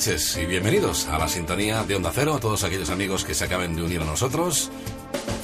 [0.00, 3.44] Noches y bienvenidos a la sintonía de Onda Cero, a todos aquellos amigos que se
[3.44, 4.70] acaben de unir a nosotros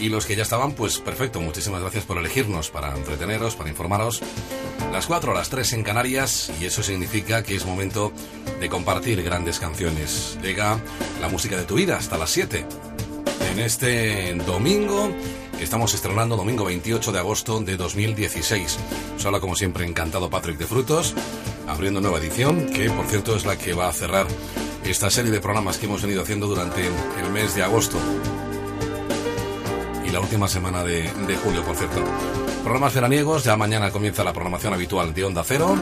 [0.01, 4.23] y los que ya estaban, pues perfecto, muchísimas gracias por elegirnos para entreteneros, para informaros.
[4.93, 8.15] Las 4 a las 3 en Canarias y eso significa que es momento
[8.59, 10.39] de compartir grandes canciones.
[10.43, 10.81] Llega
[11.21, 12.65] la música de tu vida hasta las 7.
[13.53, 15.11] En este domingo
[15.61, 18.79] estamos estrenando domingo 28 de agosto de 2016.
[19.19, 21.15] Os habla como siempre encantado Patrick de Frutos
[21.67, 24.27] abriendo nueva edición, que por cierto es la que va a cerrar
[24.91, 27.99] esta serie de programas que hemos venido haciendo durante el mes de agosto
[30.07, 31.11] y la última semana de,
[31.43, 32.03] julio, por cierto.
[32.63, 35.77] Programas veraniegos, ya mañana comienza la programación habitual de Onda Cero,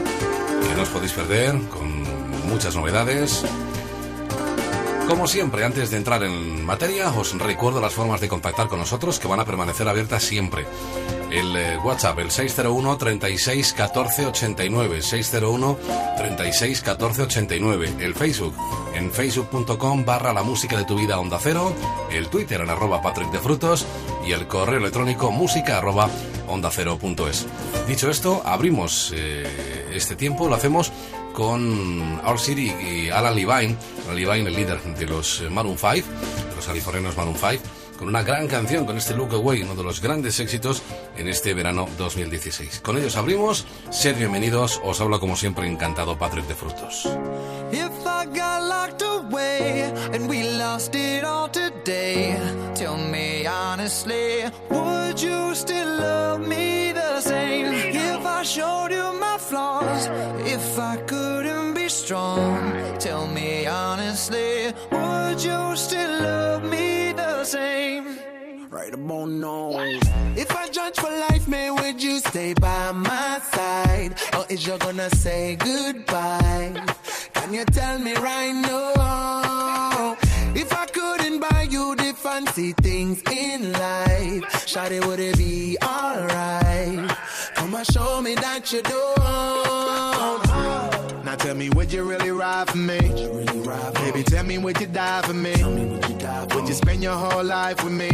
[0.67, 2.03] que no os podéis perder, con
[2.49, 3.43] muchas novedades.
[5.07, 9.19] Como siempre, antes de entrar en materia, os recuerdo las formas de contactar con nosotros
[9.19, 10.65] que van a permanecer abiertas siempre
[11.31, 15.77] el eh, WhatsApp, el 601 36 14 89, 601
[16.25, 18.55] 36 14 89, el Facebook,
[18.95, 21.71] en facebook.com barra la música de tu vida onda cero,
[22.11, 23.85] el Twitter en arroba Patrick de Frutos
[24.25, 26.09] y el correo electrónico música arroba
[26.47, 27.45] onda cero punto es.
[27.87, 30.91] Dicho esto, abrimos eh, este tiempo, lo hacemos
[31.31, 36.55] con Our City y Alan Levine, Alan Levine el líder de los Maroon 5, de
[36.55, 37.61] los californianos Maroon 5,
[37.97, 40.81] con una gran canción, con este Look Away, uno de los grandes éxitos
[41.17, 42.81] en este verano 2016.
[42.81, 47.05] Con ellos abrimos, sed bienvenidos, os habla como siempre encantado Patrick de Frutos.
[47.71, 52.37] If I got locked away and we lost it all today,
[52.75, 57.73] tell me honestly, would you still love me the same?
[57.73, 60.07] If I showed you my flaws,
[60.45, 61.64] if I couldn't
[61.95, 68.19] strong, tell me honestly, would you still love me the same?
[68.69, 69.69] right about now.
[70.35, 74.15] If I judge for life, man, would you stay by my side?
[74.37, 76.73] Or is you gonna say goodbye?
[77.33, 80.17] Can you tell me right now?
[80.53, 87.09] If I couldn't buy you the fancy things in life, Shawty, would it be alright?
[87.55, 90.94] Come and show me that you don't.
[91.35, 92.97] Now tell me, would you really ride for me?
[92.97, 95.51] Really ride for Baby, tell me, would you die for me?
[95.51, 98.09] Would you, die for would you spend your whole life with me?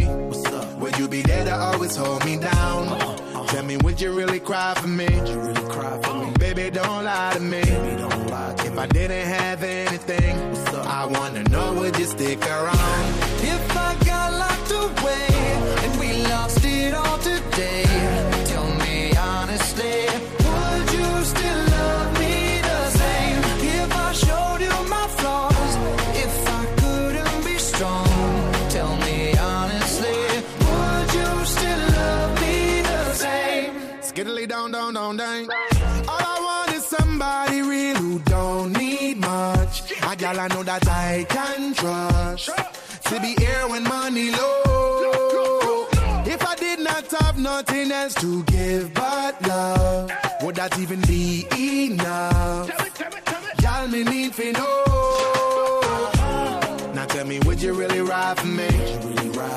[0.80, 2.88] Would you be there to always hold me down?
[2.88, 3.46] Uh uh.
[3.46, 5.04] Tell me, would you really cry for me?
[5.04, 6.32] You really cry for me?
[6.40, 7.62] Baby, don't lie to me.
[7.62, 8.78] Baby, don't lie to if me.
[8.78, 10.36] I didn't have anything,
[10.78, 13.04] I wanna know, would you stick around?
[13.38, 15.28] If I got locked away
[15.84, 18.31] and we lost it all today,
[35.02, 35.20] Down.
[35.20, 39.90] All I want is somebody real who don't need much.
[40.00, 42.48] A gal I know that I can trust.
[43.08, 45.88] To be here when money low.
[46.24, 50.12] If I did not have nothing else to give but love,
[50.44, 52.70] would that even be enough?
[53.60, 55.80] Y'all me need for know.
[56.94, 58.68] Now tell me, would you really ride for me?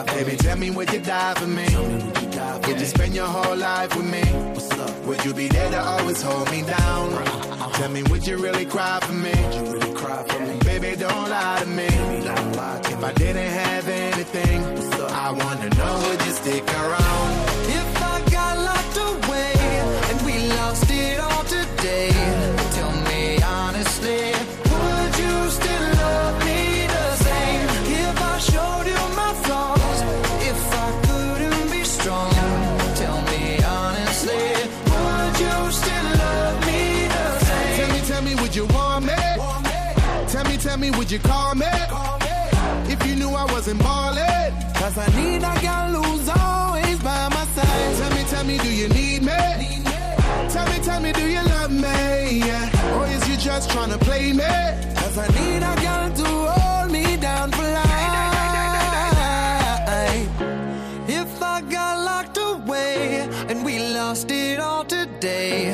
[0.07, 2.24] Baby, tell me, would you die for me?
[2.67, 4.23] Would you spend your whole life with me?
[4.53, 5.05] What's up?
[5.05, 7.11] Would you be there to always hold me down?
[7.73, 10.57] Tell me, would you really cry for me, would you really cry for me?
[10.59, 11.87] Baby, don't lie to me.
[12.93, 14.63] If I didn't have anything,
[15.25, 17.29] I wanna know, would you stick around?
[17.79, 19.53] If I got locked away
[20.09, 22.54] and we lost it all today,
[40.85, 41.65] me, would you call me?
[42.93, 44.53] If you knew I wasn't ballin'.
[44.79, 47.95] Cause I need a girl who's always by my side.
[47.99, 49.41] Tell me, tell me, do you need me?
[50.53, 51.99] Tell me, tell me, do you love me?
[52.49, 52.95] Yeah.
[52.95, 54.53] Or is you just trying to play me?
[54.99, 57.93] Cause I need a girl to hold me down for life.
[61.07, 65.73] If I got locked away and we lost it all today,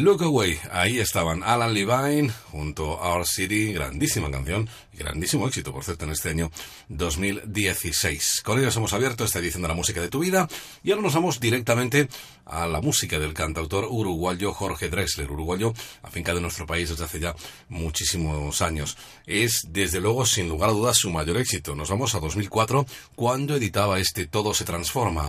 [0.00, 4.66] Look Away, ahí estaban Alan Levine junto a Our City, grandísima canción
[5.00, 6.50] grandísimo éxito, por cierto, en este año
[6.88, 8.42] 2016.
[8.44, 10.48] Con ellos hemos abierto esta edición de la música de tu vida
[10.82, 12.08] y ahora nos vamos directamente
[12.44, 17.20] a la música del cantautor uruguayo Jorge Drexler, uruguayo afincado en nuestro país desde hace
[17.20, 17.34] ya
[17.68, 18.96] muchísimos años.
[19.26, 21.74] Es, desde luego, sin lugar a dudas, su mayor éxito.
[21.74, 22.86] Nos vamos a 2004,
[23.16, 25.28] cuando editaba este Todo se transforma.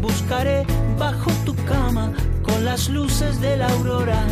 [0.00, 0.64] buscaré
[0.98, 2.12] bajo tu cama
[2.42, 4.22] con las luces de la aurora,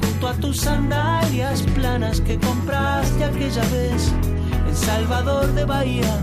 [0.00, 4.12] junto a tus sandalias planas que compraste aquella vez
[4.68, 6.18] en Salvador de Bahía,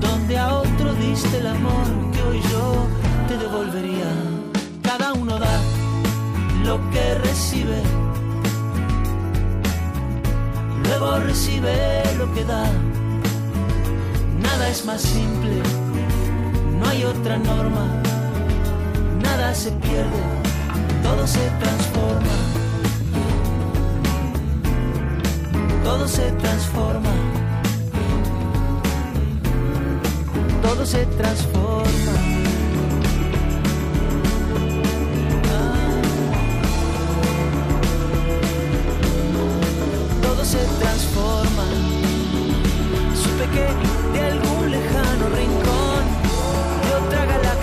[0.00, 2.86] donde a otro diste el amor que hoy yo
[3.28, 4.10] te devolvería.
[4.82, 5.60] Cada uno da
[6.64, 7.80] lo que recibe,
[10.84, 12.64] luego recibe lo que da.
[14.42, 15.62] Nada es más simple,
[16.80, 17.86] no hay otra norma
[19.22, 20.22] nada se pierde,
[21.02, 22.40] todo se transforma.
[25.84, 27.10] Todo se transforma.
[30.62, 32.14] Todo se transforma.
[35.52, 35.74] Ah.
[40.22, 41.64] Todo se transforma.
[43.20, 43.89] Supe que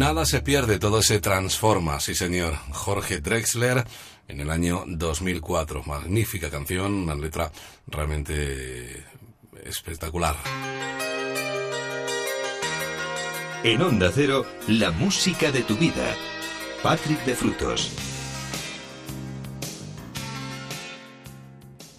[0.00, 2.54] Nada se pierde, todo se transforma, sí señor.
[2.72, 3.84] Jorge Drexler
[4.28, 5.82] en el año 2004.
[5.84, 7.52] Magnífica canción, una letra
[7.86, 9.04] realmente
[9.62, 10.36] espectacular.
[13.62, 16.16] En Onda Cero, la música de tu vida.
[16.82, 18.09] Patrick de Frutos.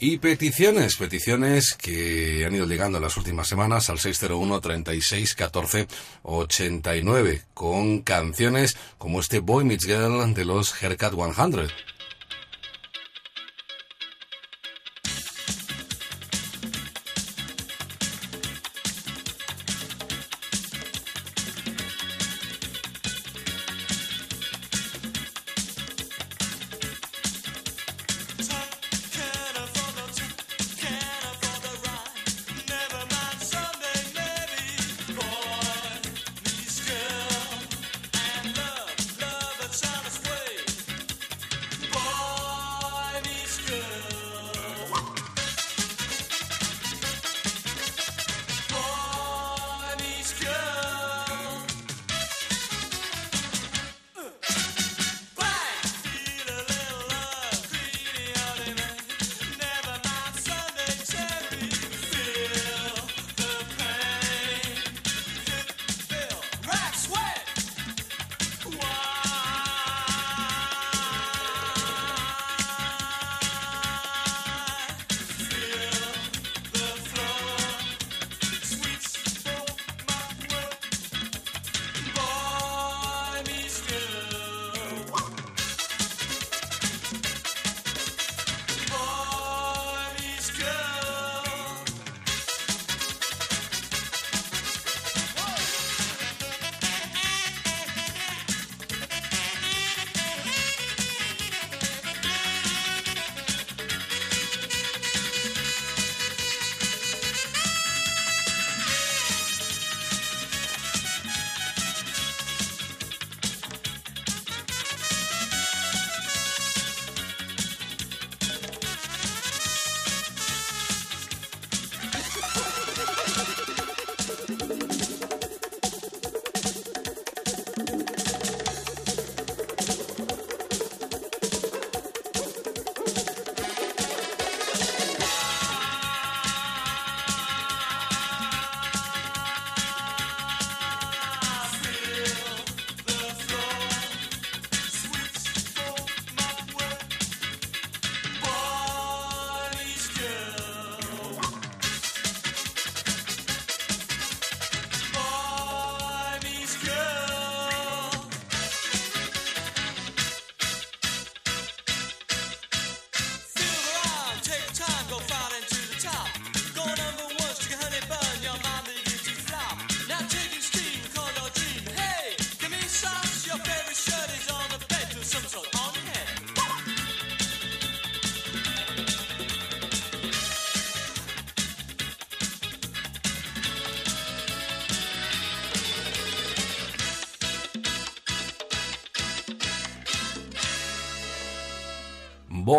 [0.03, 5.88] Y peticiones, peticiones que han ido llegando en las últimas semanas al 601 36 14
[6.24, 11.67] 89 con canciones como este Boy Meets Girl de los Haircut 100.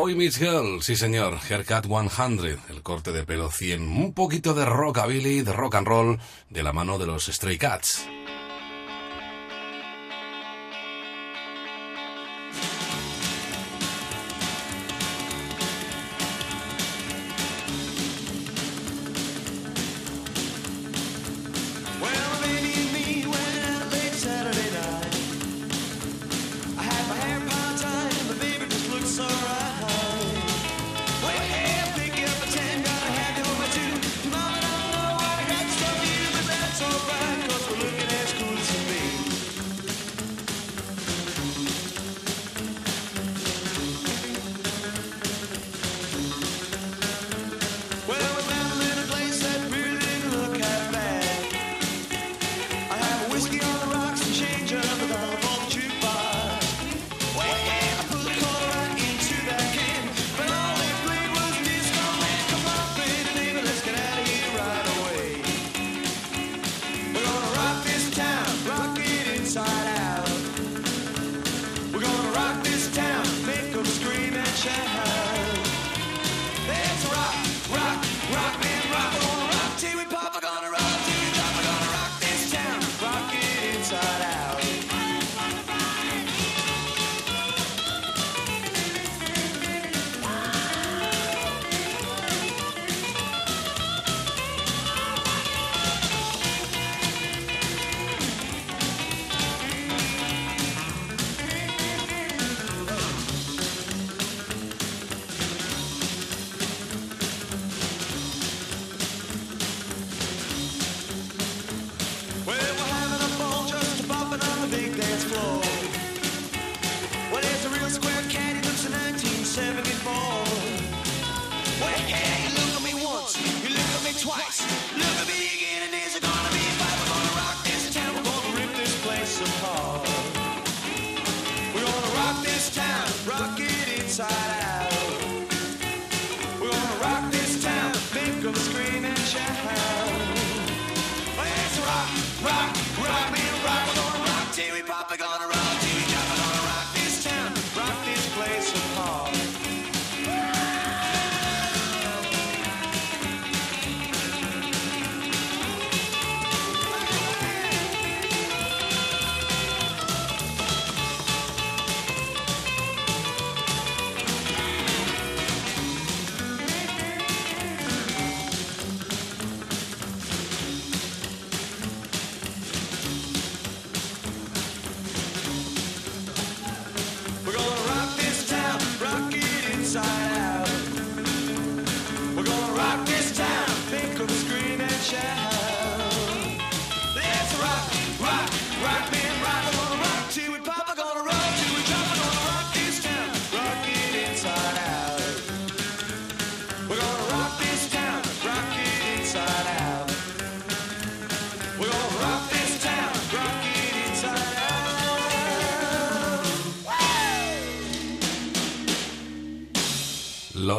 [0.03, 4.65] Boy Meets Girl, sí señor, Haircut 100, el corte de pelo 100, un poquito de
[4.65, 6.19] rockabilly, de rock and roll,
[6.51, 8.09] de la mano de los Stray Cats.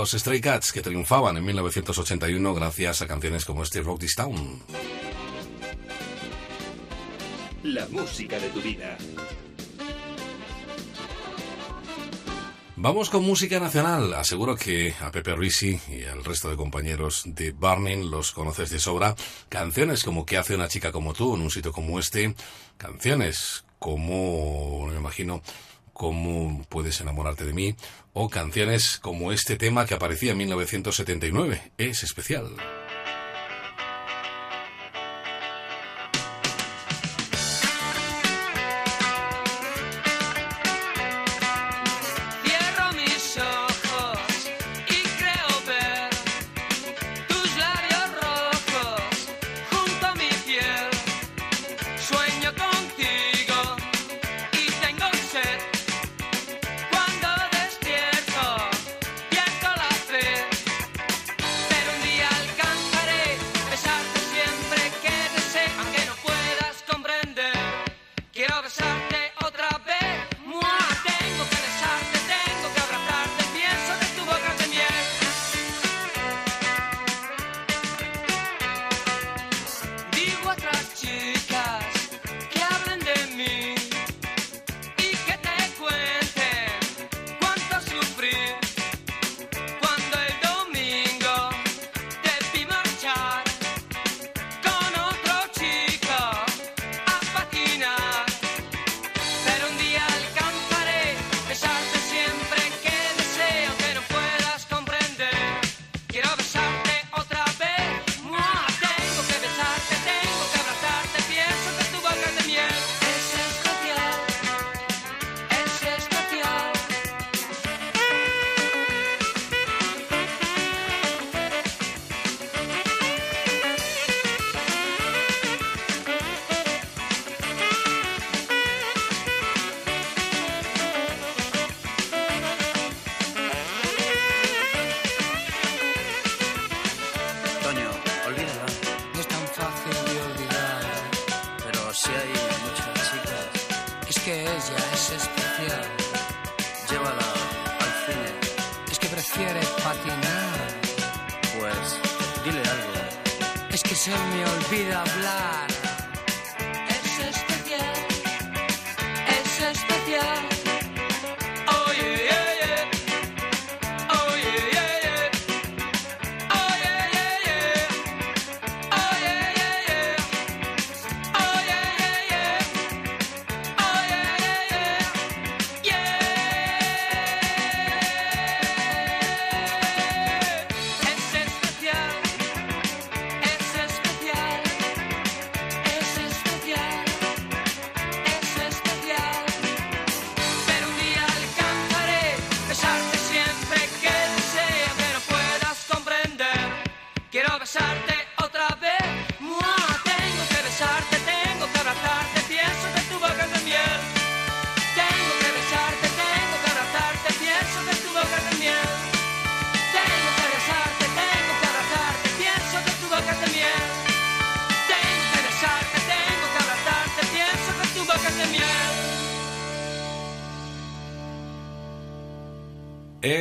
[0.03, 4.61] Los Stray Cats que triunfaban en 1981 gracias a canciones como este Rock This Town.
[7.63, 8.97] La música de tu vida.
[12.75, 14.13] Vamos con música nacional.
[14.15, 18.79] Aseguro que a Pepe Risi y al resto de compañeros de Burning los conoces de
[18.79, 19.15] sobra.
[19.47, 22.35] Canciones como ¿Qué hace una chica como tú en un sitio como este?
[22.75, 25.41] Canciones como, me imagino,
[25.93, 27.75] ¿Cómo puedes enamorarte de mí?
[28.13, 31.71] o canciones como este tema que aparecía en 1979.
[31.77, 32.55] Es especial.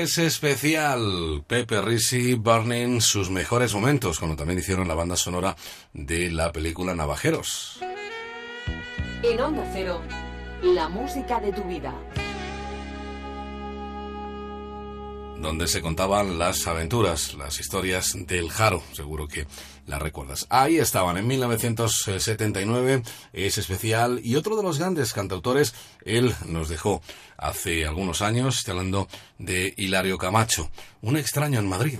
[0.02, 5.54] Es especial Pepe Risi Burning sus mejores momentos, cuando también hicieron la banda sonora
[5.92, 7.78] de la película Navajeros.
[9.22, 10.00] En Onda Cero,
[10.60, 11.94] la música de tu vida.
[15.38, 19.46] Donde se contaban las aventuras, las historias del Jaro, seguro que
[19.86, 20.46] la recuerdas.
[20.50, 27.02] Ahí estaban, en 1979, es especial, y otro de los grandes cantautores, él nos dejó
[27.36, 29.08] hace algunos años, estoy hablando
[29.52, 30.70] de Hilario Camacho,
[31.02, 31.98] un extraño en Madrid.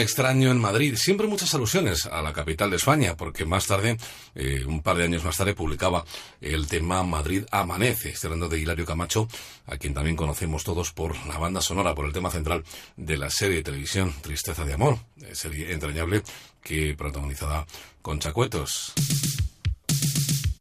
[0.00, 0.94] Extraño en Madrid.
[0.96, 3.96] Siempre muchas alusiones a la capital de España, porque más tarde,
[4.34, 6.04] eh, un par de años más tarde, publicaba
[6.40, 9.28] el tema Madrid Amanece, estoy hablando de Hilario Camacho,
[9.66, 12.64] a quien también conocemos todos por la banda sonora, por el tema central
[12.96, 16.22] de la serie de televisión Tristeza de Amor, eh, serie entrañable
[16.62, 17.66] que protagonizada
[18.02, 18.92] con Chacuetos.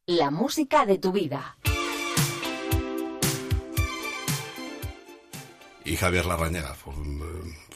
[0.06, 1.56] La música de tu vida.
[5.90, 6.76] y Javier Larrañaga,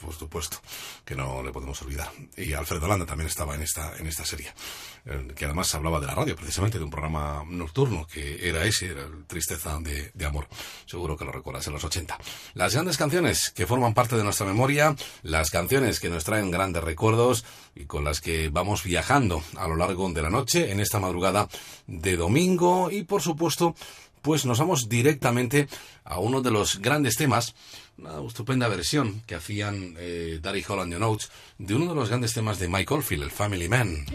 [0.04, 0.58] por, supuesto,
[1.04, 2.10] que no le podemos olvidar.
[2.36, 4.52] Y Alfredo Landa también estaba en esta, en esta serie,
[5.06, 8.86] eh, que además hablaba de la radio, precisamente de un programa nocturno, que era ese,
[8.92, 10.48] era el Tristeza de, de Amor.
[10.86, 12.18] Seguro que lo recuerdas en los 80.
[12.54, 16.84] Las grandes canciones que forman parte de nuestra memoria, las canciones que nos traen grandes
[16.84, 21.00] recuerdos y con las que vamos viajando a lo largo de la noche, en esta
[21.00, 21.48] madrugada
[21.86, 23.74] de domingo y, por supuesto,
[24.22, 25.68] pues nos vamos directamente
[26.04, 27.54] a uno de los grandes temas,
[27.98, 32.58] una estupenda versión que hacían eh, Holland and Oates de uno de los grandes temas
[32.58, 34.06] de Mike Oldfield, el Family Man.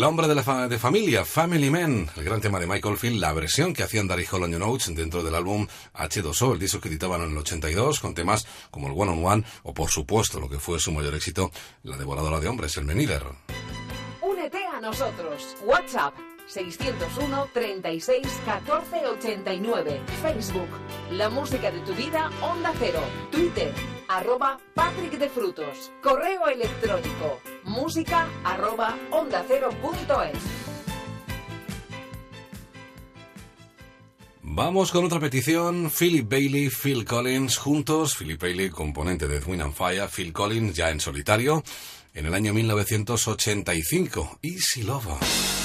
[0.00, 3.34] El hombre de la de familia, Family Man, el gran tema de Michael Field, la
[3.34, 7.32] versión que hacían Daddy Hall Notes dentro del álbum H2O, el disco que editaban en
[7.32, 10.80] el 82, con temas como el One on One, o por supuesto, lo que fue
[10.80, 11.50] su mayor éxito,
[11.82, 13.24] la devoradora de hombres, el Meniller.
[14.22, 15.54] Únete a nosotros.
[15.66, 16.14] WhatsApp
[16.52, 20.00] 601 36 14 89.
[20.20, 20.68] Facebook
[21.12, 23.00] La música de tu vida Onda Cero.
[23.30, 23.72] Twitter
[24.08, 25.92] arroba Patrick de Frutos.
[26.02, 30.38] Correo electrónico música arroba onda cero punto es.
[34.42, 39.74] Vamos con otra petición, Philip Bailey, Phil Collins, juntos, Philip Bailey, componente de Wind and
[39.74, 41.62] Fire, Phil Collins ya en solitario,
[42.12, 45.14] en el año 1985, Easy Lover.
[45.14, 45.59] Easy lover,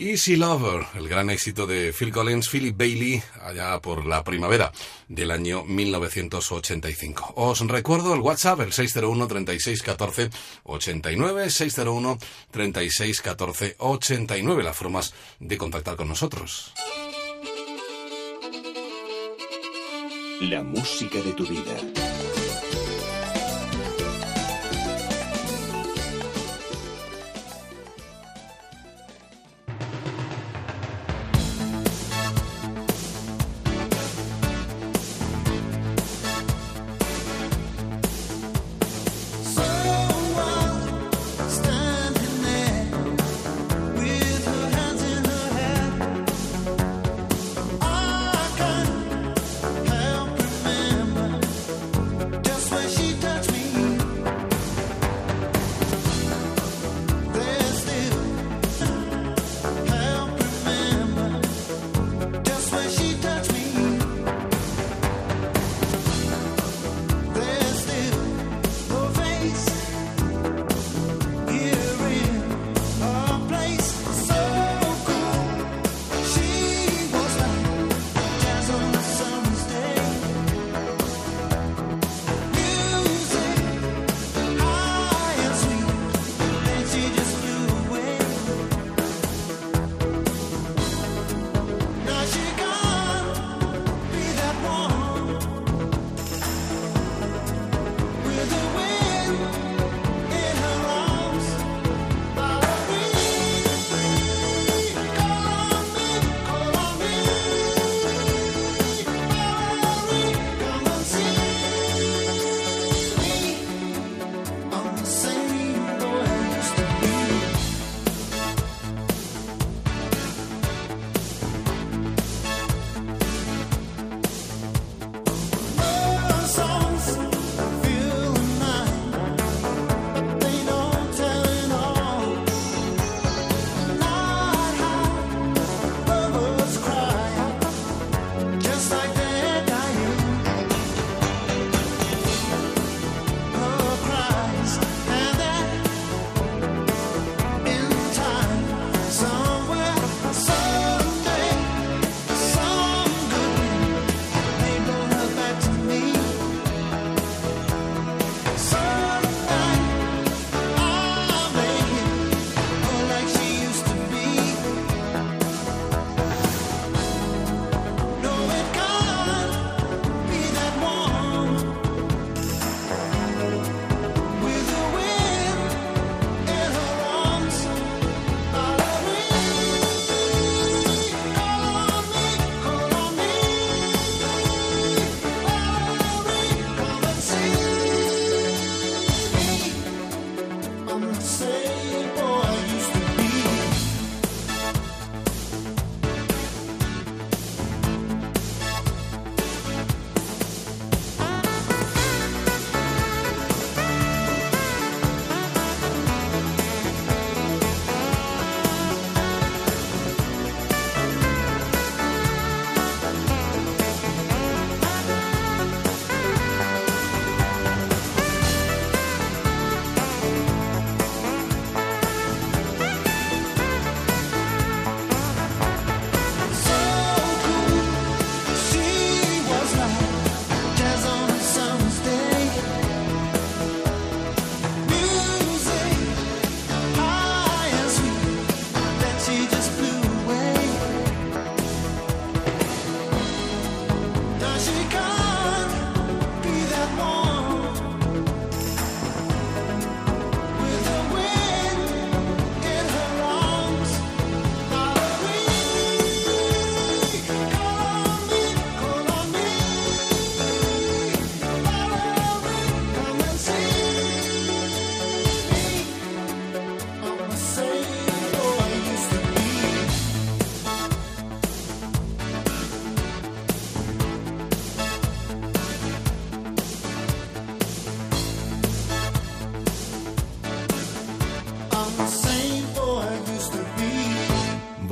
[0.00, 4.72] Easy Lover, el gran éxito de Phil Collins, Philip Bailey, allá por la primavera
[5.08, 7.34] del año 1985.
[7.36, 10.30] Os recuerdo el WhatsApp, el 601 36 14
[10.64, 12.18] 89, 601
[12.50, 16.72] 36 14 89, las formas de contactar con nosotros.
[20.40, 22.09] La música de tu vida.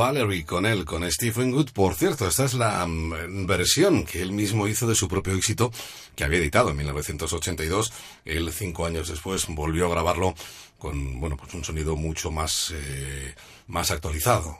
[0.08, 1.72] Valerie con él, con Stephen Good.
[1.72, 5.70] Por cierto, esta es la mm, versión que él mismo hizo de su propio éxito,
[6.16, 7.92] que había editado en 1982.
[8.24, 10.34] Él, cinco años después, volvió a grabarlo
[10.78, 13.34] con, bueno, pues un sonido mucho más, eh,
[13.66, 14.56] más actualizado.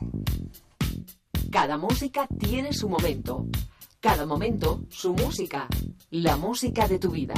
[1.50, 3.46] Cada música tiene su momento.
[4.00, 5.66] Cada momento, su música.
[6.10, 7.32] La música de tu vida.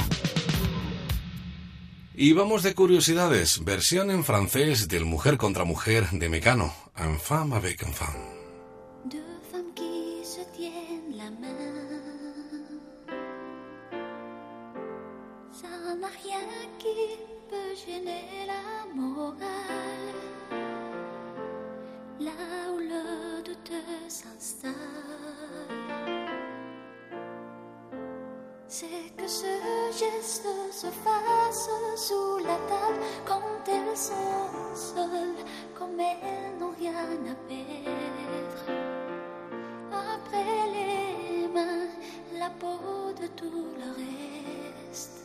[2.13, 3.63] Y vamos de curiosidades.
[3.63, 6.73] Versión en francés del Mujer contra Mujer de Mecano.
[7.03, 8.13] Enfant avec enfant.
[9.05, 9.17] Deux
[9.51, 11.57] femmes qui se tiennent la main.
[15.51, 16.45] Ça n'a rien
[16.77, 17.17] qui
[17.49, 18.61] peut gêner la.
[22.19, 22.31] Là
[22.71, 23.71] où le doute
[24.07, 24.71] s'installe.
[28.67, 29.51] C'est que ce
[29.91, 35.43] geste se fasse sous la table quand elles sont seules,
[35.73, 37.35] comme elles n'ont rien.
[39.91, 41.87] Après les mains,
[42.39, 45.17] la peau de tout le reste.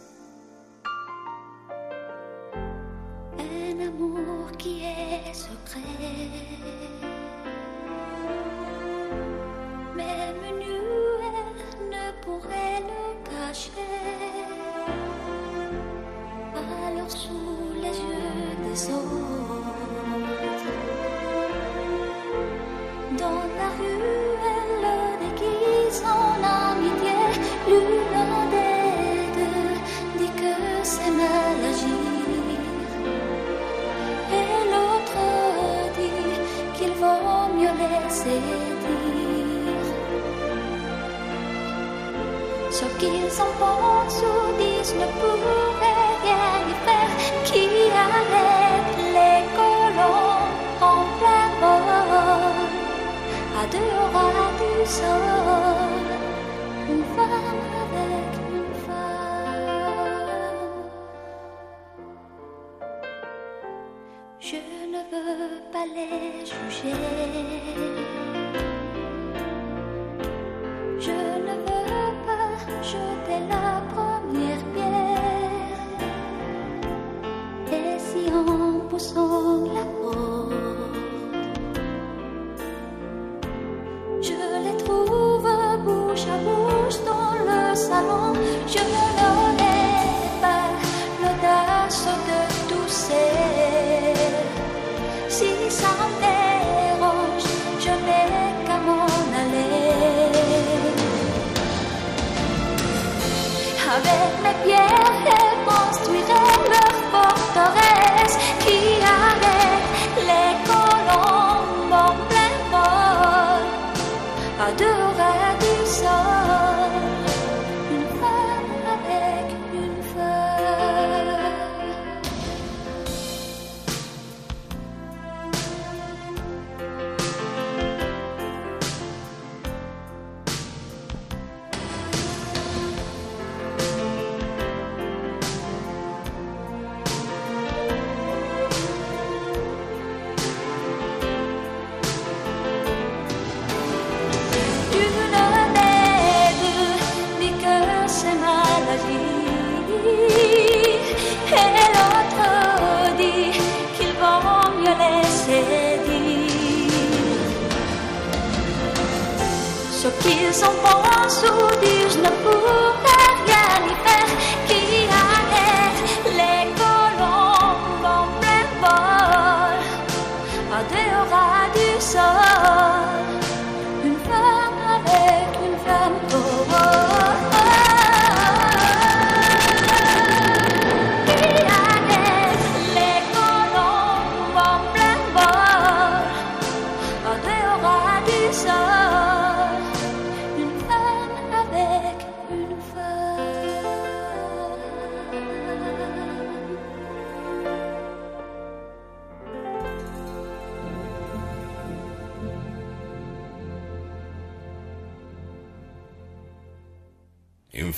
[3.38, 5.80] Un amour qui est secret.
[9.96, 10.76] Même nu,
[11.26, 13.70] elle ne pourrait le cacher.
[16.54, 19.05] Alors sous les yeux des autres,
[23.16, 23.95] どんな風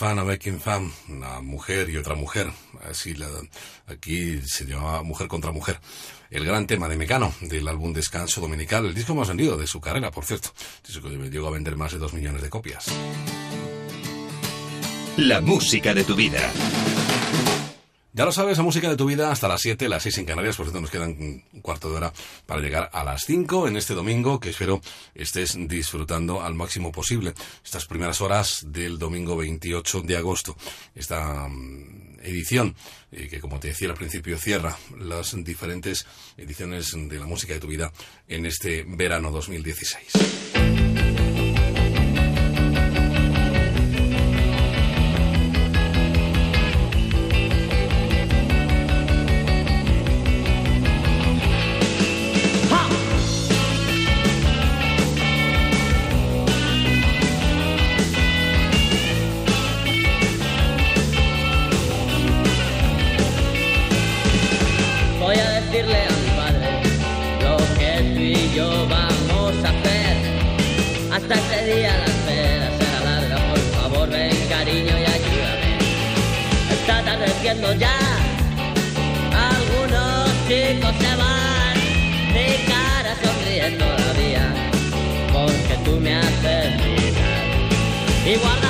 [0.08, 2.50] Infan avec infam, una mujer y otra mujer.
[2.88, 3.28] Así la,
[3.88, 5.80] aquí se llamaba Mujer contra Mujer.
[6.30, 9.82] El gran tema de Mecano, del álbum Descanso Dominical, el disco más vendido de su
[9.82, 10.54] carrera, por cierto.
[11.30, 12.86] Llegó a vender más de dos millones de copias.
[15.18, 16.40] La música de tu vida.
[18.18, 20.56] Ya lo sabes, la música de tu vida hasta las 7, las 6 en Canarias,
[20.56, 22.12] por cierto nos quedan un cuarto de hora
[22.46, 24.80] para llegar a las 5 en este domingo, que espero
[25.28, 30.56] estés disfrutando al máximo posible estas primeras horas del domingo 28 de agosto.
[30.94, 32.74] Esta mm, edición
[33.12, 36.06] eh, que, como te decía al principio, cierra las diferentes
[36.38, 37.92] ediciones de la música de tu vida
[38.26, 41.27] en este verano 2016.
[77.48, 77.98] Ya,
[79.32, 81.76] algunos chicos se van,
[82.34, 84.52] mi cara sonríe todavía,
[85.32, 87.46] porque tú me haces mirar.
[88.26, 88.67] Y guárdalo,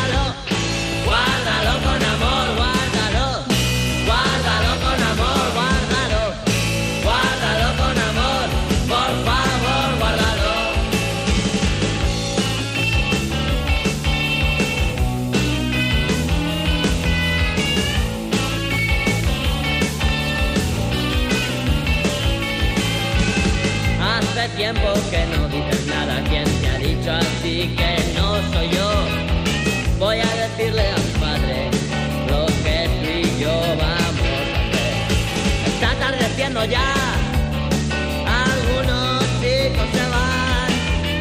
[25.10, 28.90] Que no dices nada, ¿quién te ha dicho así que no soy yo?
[29.98, 31.70] Voy a decirle a mi padre
[32.28, 35.06] lo que tú y yo vamos a hacer.
[35.66, 36.92] Está atardeciendo ya.
[38.26, 40.70] Algunos chicos se van,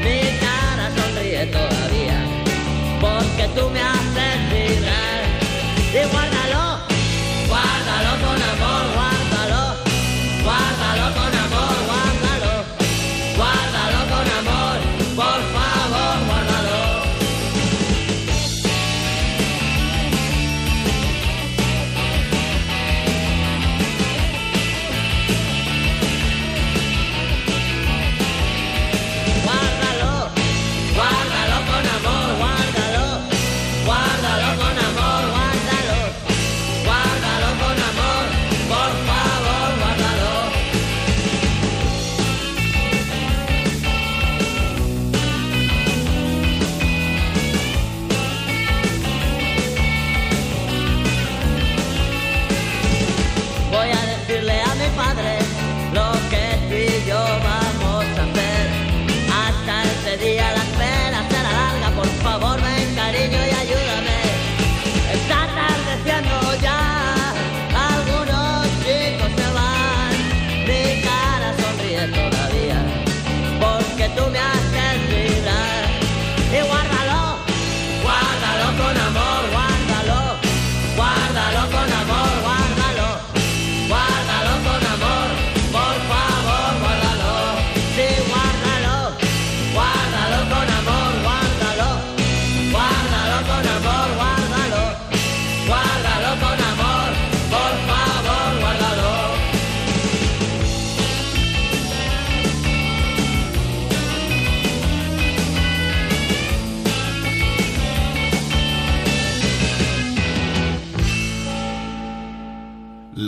[0.03, 2.19] mi cara sonríe todavía,
[2.99, 3.96] porque tú me haces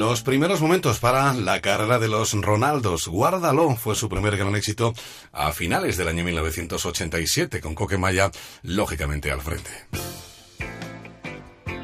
[0.10, 3.08] Los primeros momentos para la carrera de los Ronaldos.
[3.08, 4.96] Guárdalo fue su primer gran éxito
[5.32, 8.32] a finales del año 1987, con Coquemaya
[8.64, 9.70] lógicamente al frente.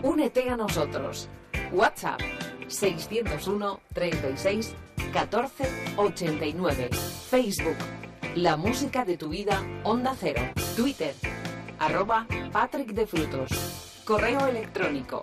[0.01, 1.29] Únete a nosotros.
[1.71, 2.19] WhatsApp
[2.67, 4.73] 601 36
[5.13, 6.89] 14 89.
[7.29, 7.77] Facebook
[8.33, 10.41] La música de tu vida Onda Cero.
[10.75, 11.13] Twitter
[11.77, 13.51] arroba Patrick de Frutos.
[14.03, 15.21] Correo electrónico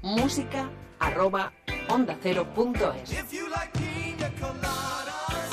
[0.00, 1.52] música arroba
[1.88, 3.10] onda cero punto es.
[3.12, 5.50] If you like pina coladas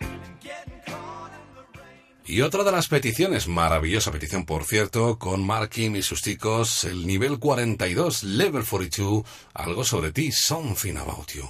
[0.00, 2.24] and getting caught in the rain.
[2.26, 7.06] Y otra de las peticiones, maravillosa petición por cierto, con Markin y sus chicos, el
[7.06, 9.24] nivel 42, level 42,
[9.54, 11.44] algo sobre ti, something about you.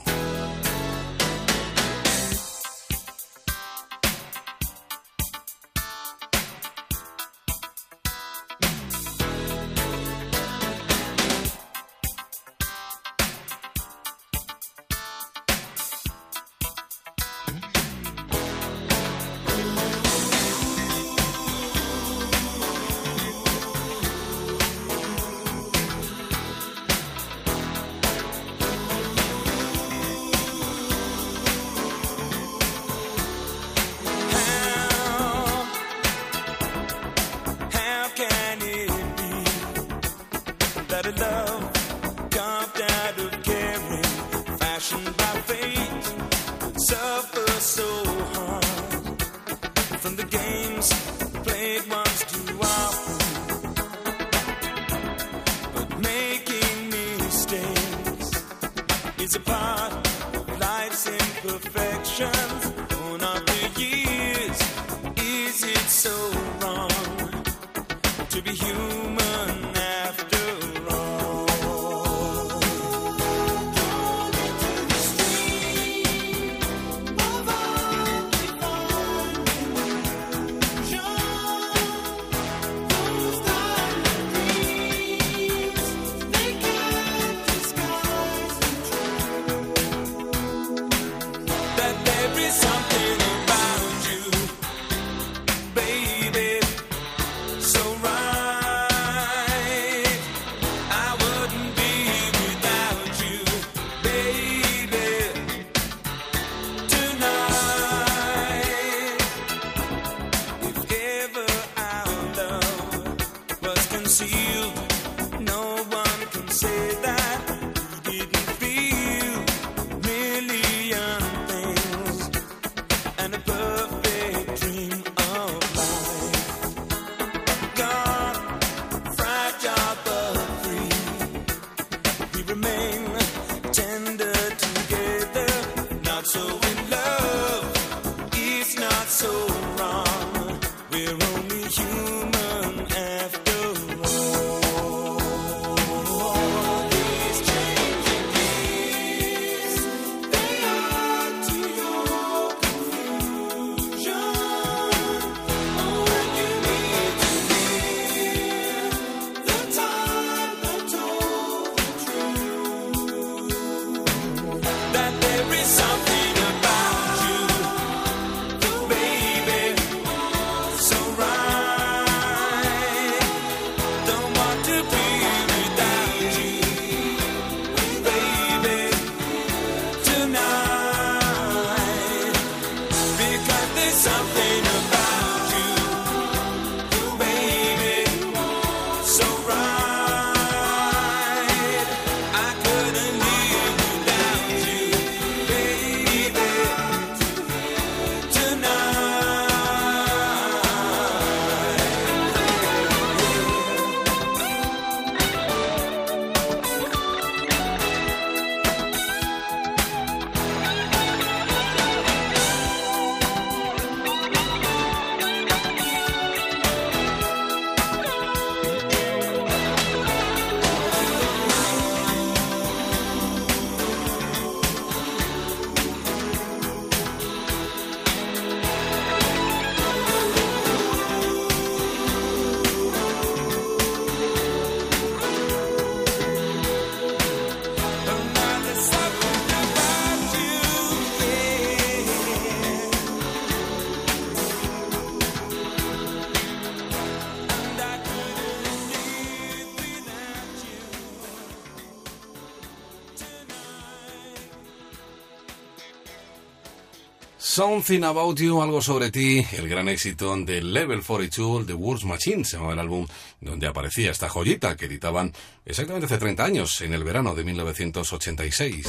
[257.58, 262.44] Something About You, algo sobre ti, el gran éxito de Level 42, The Words Machine,
[262.44, 263.04] se llamaba el álbum
[263.40, 265.32] donde aparecía esta joyita que editaban
[265.66, 268.86] exactamente hace 30 años, en el verano de 1986.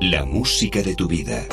[0.00, 1.46] La música de tu vida.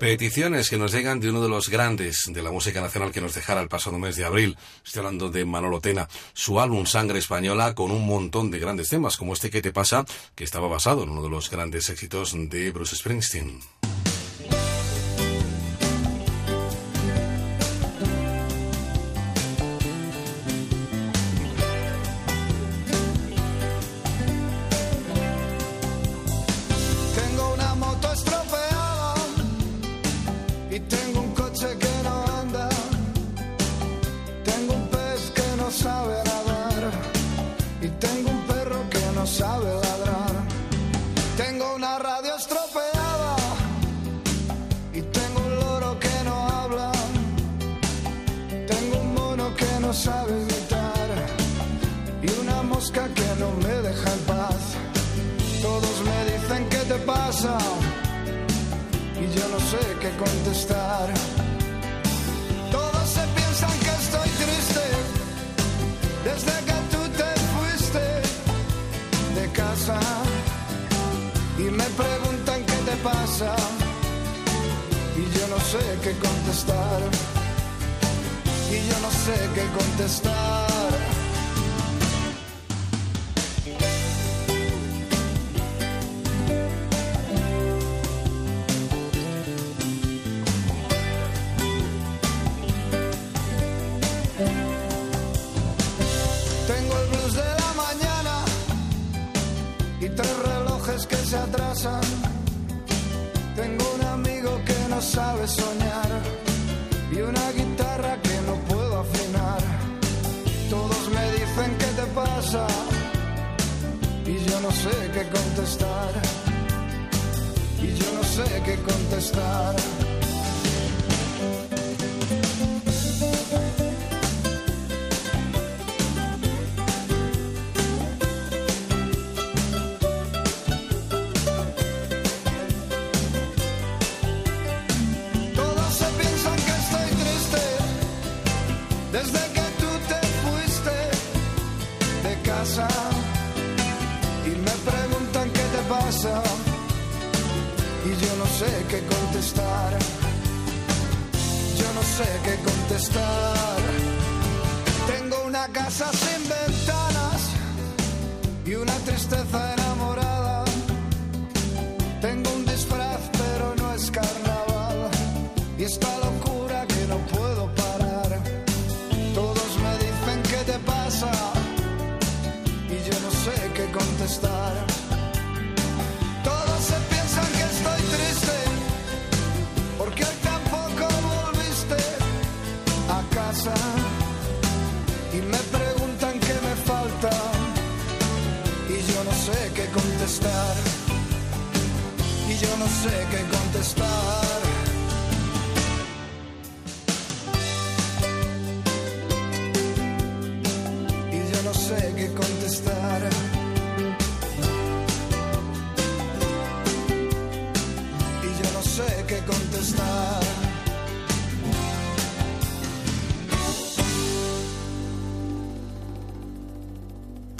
[0.00, 3.34] Peticiones que nos llegan de uno de los grandes de la música nacional que nos
[3.34, 4.56] dejara el pasado mes de abril.
[4.82, 9.18] Estoy hablando de Manolo Tena, su álbum Sangre Española con un montón de grandes temas
[9.18, 12.70] como este que te pasa, que estaba basado en uno de los grandes éxitos de
[12.70, 13.60] Bruce Springsteen.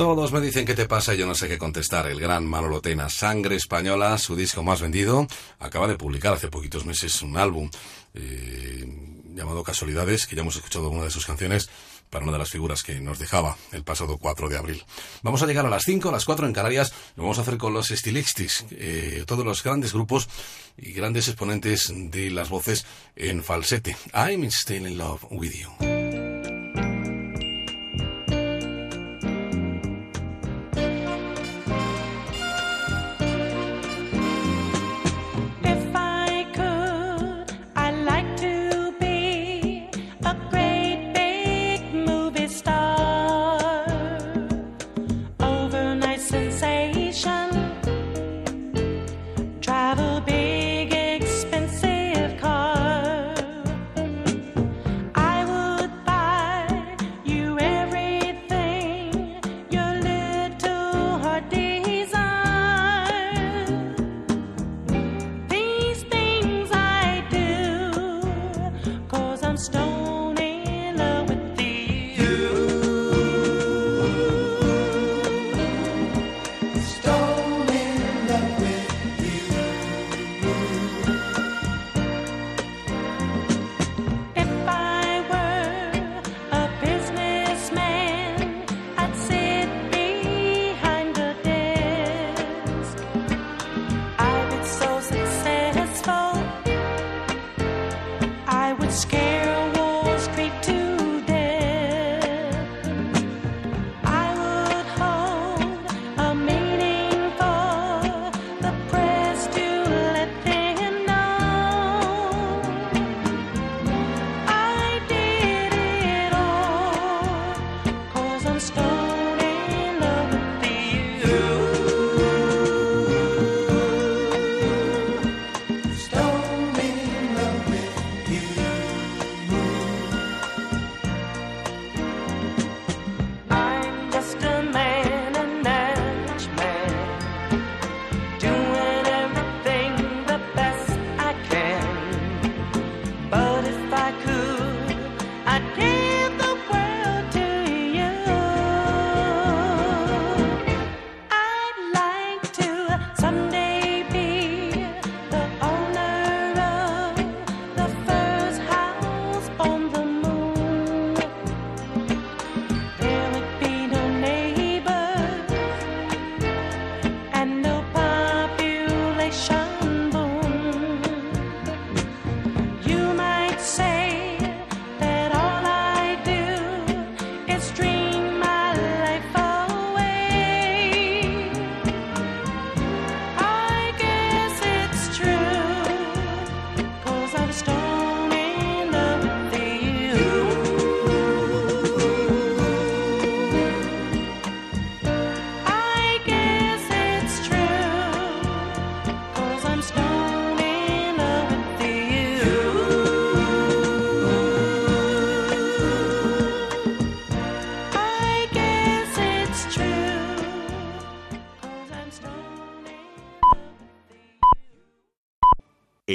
[0.01, 2.07] Todos me dicen qué te pasa y yo no sé qué contestar.
[2.07, 5.27] El gran Manolo Tena, Sangre Española, su disco más vendido,
[5.59, 7.69] acaba de publicar hace poquitos meses un álbum
[8.15, 8.87] eh,
[9.35, 11.69] llamado Casualidades, que ya hemos escuchado una de sus canciones
[12.09, 14.83] para una de las figuras que nos dejaba el pasado 4 de abril.
[15.23, 17.59] Vamos a llegar a las 5, a las 4 en Canarias, lo vamos a hacer
[17.59, 20.31] con los Stilixtis, eh, todos los grandes grupos
[20.79, 22.87] y grandes exponentes de las voces
[23.17, 23.99] en falsete.
[24.15, 26.00] I'm still in love with you.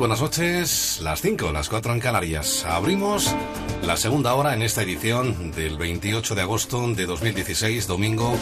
[0.00, 2.64] Buenas noches, las 5, las 4 en Canarias.
[2.64, 3.36] Abrimos
[3.82, 8.34] la segunda hora en esta edición del 28 de agosto de 2016, domingo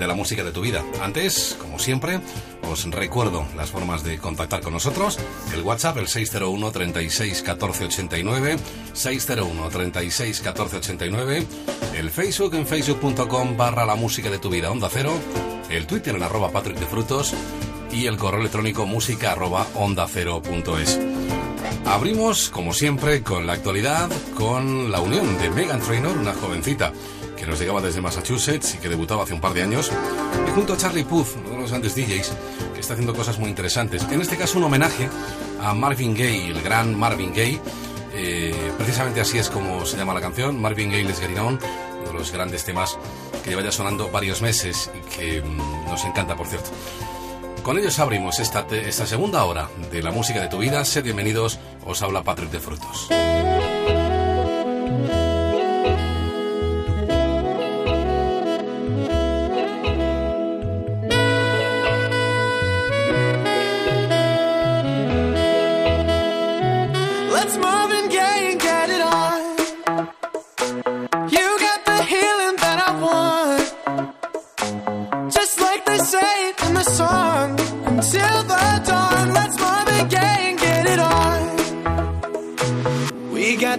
[0.00, 0.84] de la música de tu vida.
[1.00, 2.18] Antes, como siempre,
[2.68, 5.20] os recuerdo las formas de contactar con nosotros.
[5.54, 8.56] El WhatsApp, el 601 36 14 89,
[8.92, 11.46] 601 36 14 89,
[11.94, 15.12] el Facebook en facebook.com barra la música de tu vida, onda cero,
[15.70, 17.32] el Twitter en arroba Patrick de Frutos
[17.92, 20.98] y el correo electrónico música arroba onda cero punto es.
[21.86, 26.92] Abrimos, como siempre, con la actualidad, con la unión de Megan Trainor, una jovencita
[27.36, 29.90] que nos llegaba desde Massachusetts y que debutaba hace un par de años,
[30.46, 32.32] y junto a Charlie Puth, uno de los grandes DJs,
[32.74, 34.06] que está haciendo cosas muy interesantes.
[34.10, 35.08] En este caso, un homenaje
[35.60, 37.60] a Marvin Gaye, el gran Marvin Gaye.
[38.12, 41.58] Eh, precisamente así es como se llama la canción, Marvin Gaye Les Get It On,
[42.00, 42.98] uno de los grandes temas
[43.42, 46.70] que lleva ya sonando varios meses y que mm, nos encanta, por cierto.
[47.62, 50.84] Con ellos abrimos esta, esta segunda hora de la música de tu vida.
[50.84, 53.08] Sed bienvenidos, os habla Patrick de Frutos.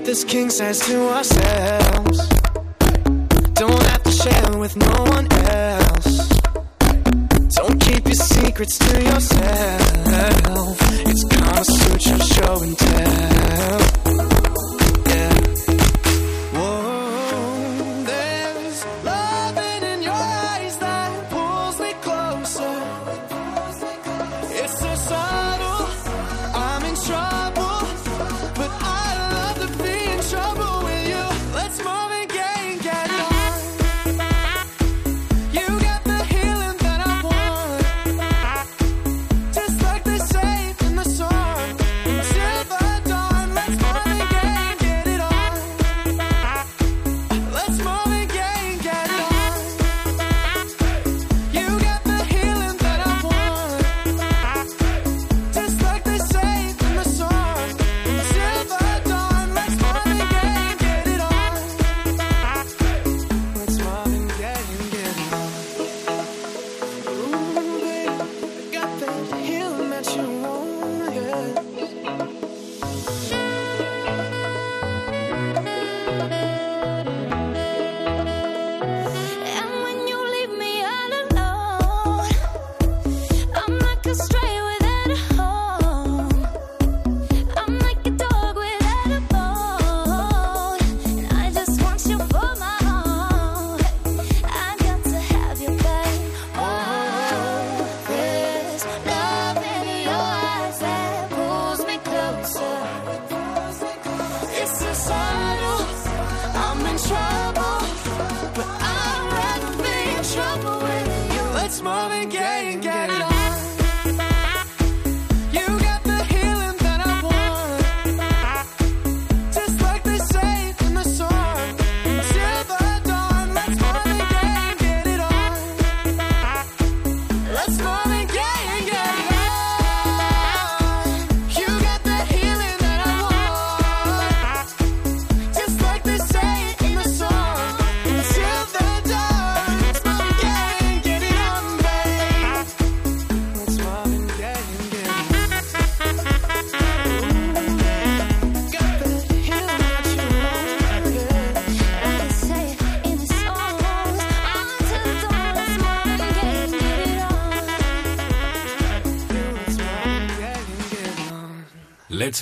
[0.02, 2.28] Got this king size to ourselves.
[3.54, 6.28] Don't have to share with no one else.
[7.56, 10.78] Don't keep your secrets to yourself.
[11.06, 14.01] It's Kama Sutra show and tell.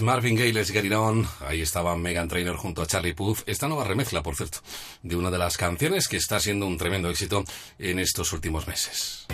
[0.02, 1.28] Marvin Gaye, On.
[1.42, 3.40] Ahí estaba Megan Trainor junto a Charlie Puth.
[3.48, 4.60] Esta nueva remezcla, por cierto,
[5.02, 7.44] de una de las canciones que está siendo un tremendo éxito
[7.80, 9.26] en estos últimos meses.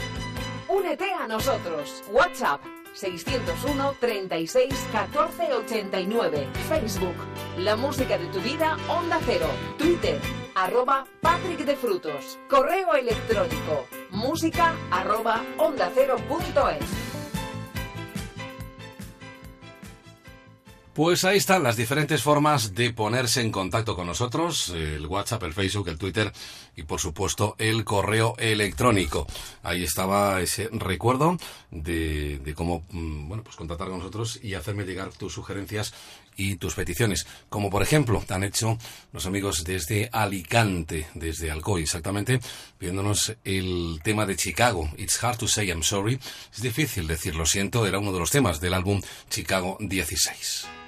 [0.68, 2.04] Únete a nosotros.
[2.10, 2.62] WhatsApp
[2.94, 6.48] 601 36 14 89.
[6.70, 7.16] Facebook,
[7.58, 9.50] La Música de tu Vida, Onda Cero.
[9.78, 10.20] Twitter,
[10.56, 12.40] arroba Patrick de Frutos.
[12.50, 17.05] Correo electrónico, música arroba onda cero punto es.
[20.96, 25.54] Pues ahí están las diferentes formas de ponerse en contacto con nosotros, el WhatsApp, el
[25.54, 26.32] Facebook, el Twitter
[26.74, 29.28] y por supuesto el correo electrónico.
[29.62, 31.38] Ahí estaba ese recuerdo
[31.70, 35.94] de, cómo mm, bueno, pues contactar con nosotros y hacerme llegar tus sugerencias
[36.38, 38.78] y tus peticiones, como por ejemplo han hecho
[39.12, 42.40] los amigos desde Alicante, desde Alcoy exactamente,
[42.78, 46.18] pidiéndonos el tema de Chicago, It's Hard to Say I'm Sorry,
[46.54, 50.85] es difícil decir lo siento, era uno de los temas del álbum Chicago 16.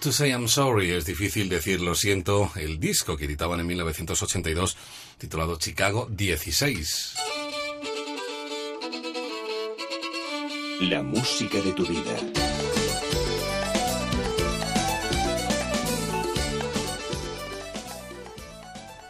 [0.00, 4.76] To Say I'm Sorry, es difícil decir lo siento, el disco que editaban en 1982
[5.18, 7.14] titulado Chicago 16.
[10.80, 12.16] La música de tu vida.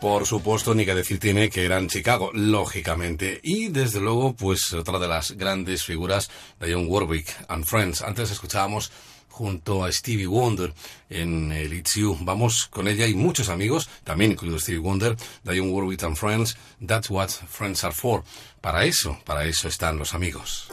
[0.05, 3.40] Por supuesto, ni que decir tiene que eran Chicago, lógicamente.
[3.43, 6.31] Y desde luego, pues otra de las grandes figuras
[6.61, 8.02] de John Warwick and Friends.
[8.02, 8.93] Antes escuchábamos
[9.35, 10.73] junto a Stevie Wonder
[11.11, 12.16] en eh, el It's You.
[12.20, 16.56] Vamos con ella y muchos amigos, también incluido Stevie Wonder, Dion Warwick and Friends,
[16.86, 18.23] That's What Friends Are For.
[18.61, 20.69] Para eso, para eso están los amigos.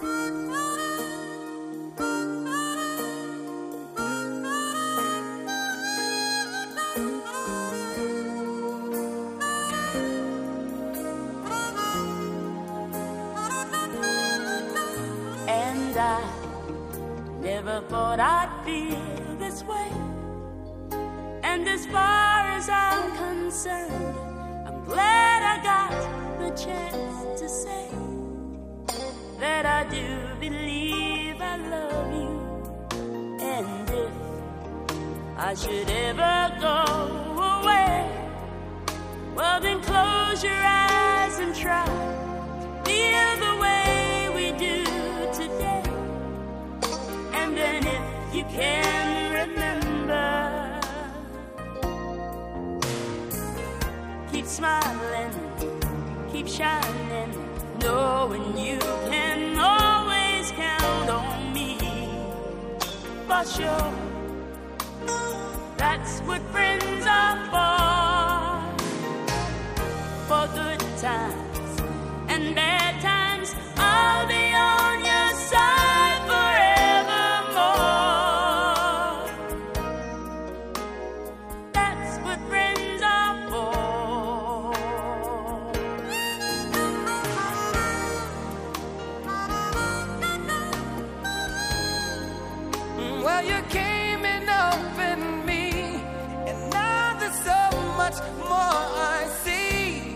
[98.12, 100.16] much more I see.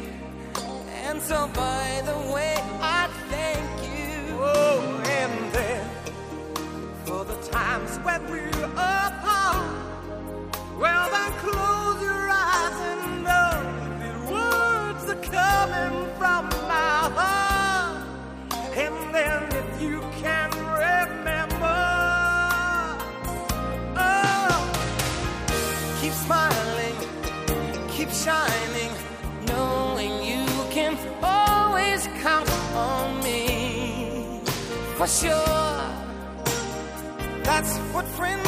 [1.05, 1.47] And so
[28.25, 28.91] shining,
[29.45, 34.41] knowing you can always count on me.
[34.97, 35.79] For sure,
[37.43, 38.44] that's what friends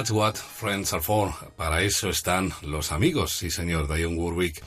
[0.00, 1.30] That's what friends are for.
[1.56, 4.64] Para eso están los amigos, sí señor, Dion Warwick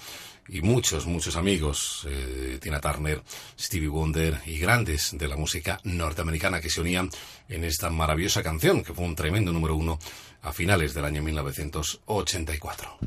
[0.48, 3.24] y muchos, muchos amigos, eh, Tina Turner,
[3.60, 7.10] Stevie Wonder y grandes de la música norteamericana que se unían
[7.50, 9.98] en esta maravillosa canción que fue un tremendo número uno
[10.44, 12.98] a finales del año 1984.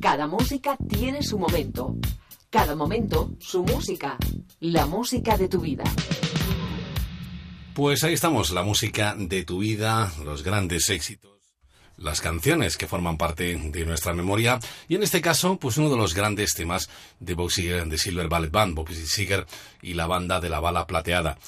[0.00, 1.94] Cada música tiene su momento.
[2.50, 4.16] Cada momento, su música.
[4.58, 5.84] La música de tu vida.
[7.74, 11.30] Pues ahí estamos, la música de tu vida, los grandes éxitos,
[11.96, 15.96] las canciones que forman parte de nuestra memoria y en este caso, pues uno de
[15.96, 19.46] los grandes temas de Bob Seger the Silver Ballet Band, Bob Seger
[19.80, 21.38] y la banda de la bala plateada.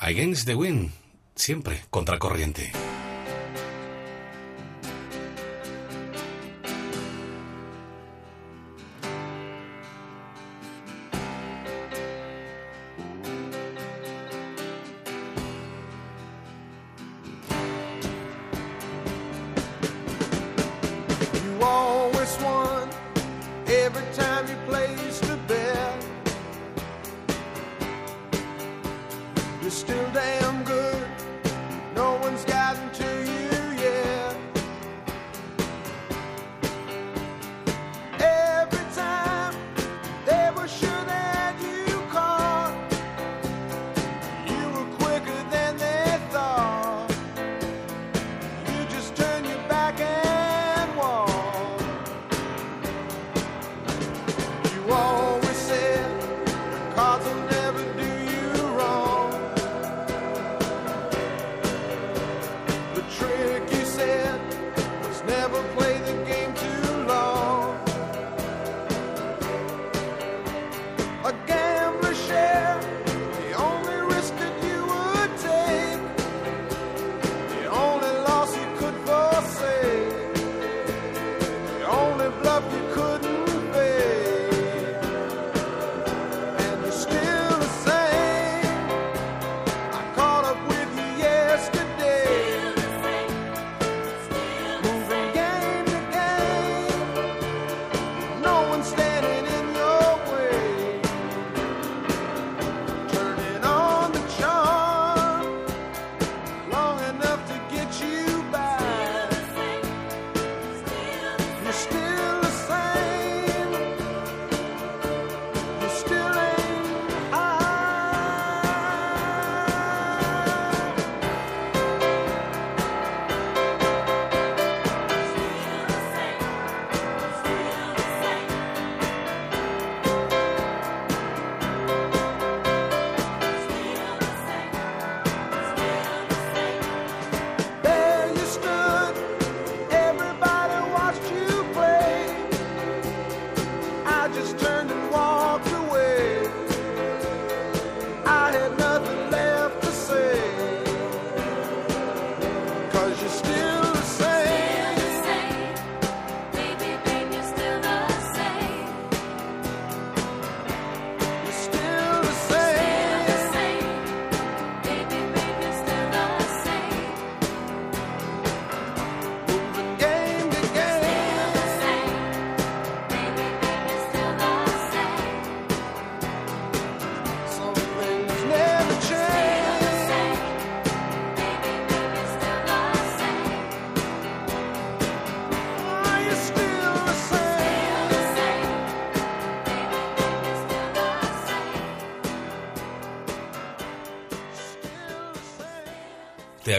[0.00, 0.90] Against the Wind,
[1.36, 2.72] siempre contracorriente.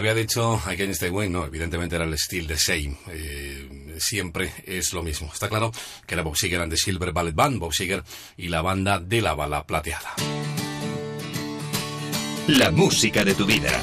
[0.01, 2.97] Había dicho Against the Wind, no, evidentemente era el Still the Same.
[3.09, 5.29] Eh, siempre es lo mismo.
[5.31, 5.71] Está claro
[6.07, 8.03] que era Bob Seger and the Silver Ballet Band, Bob Seger
[8.35, 10.13] y la banda de la bala plateada.
[12.47, 13.79] La música de tu vida.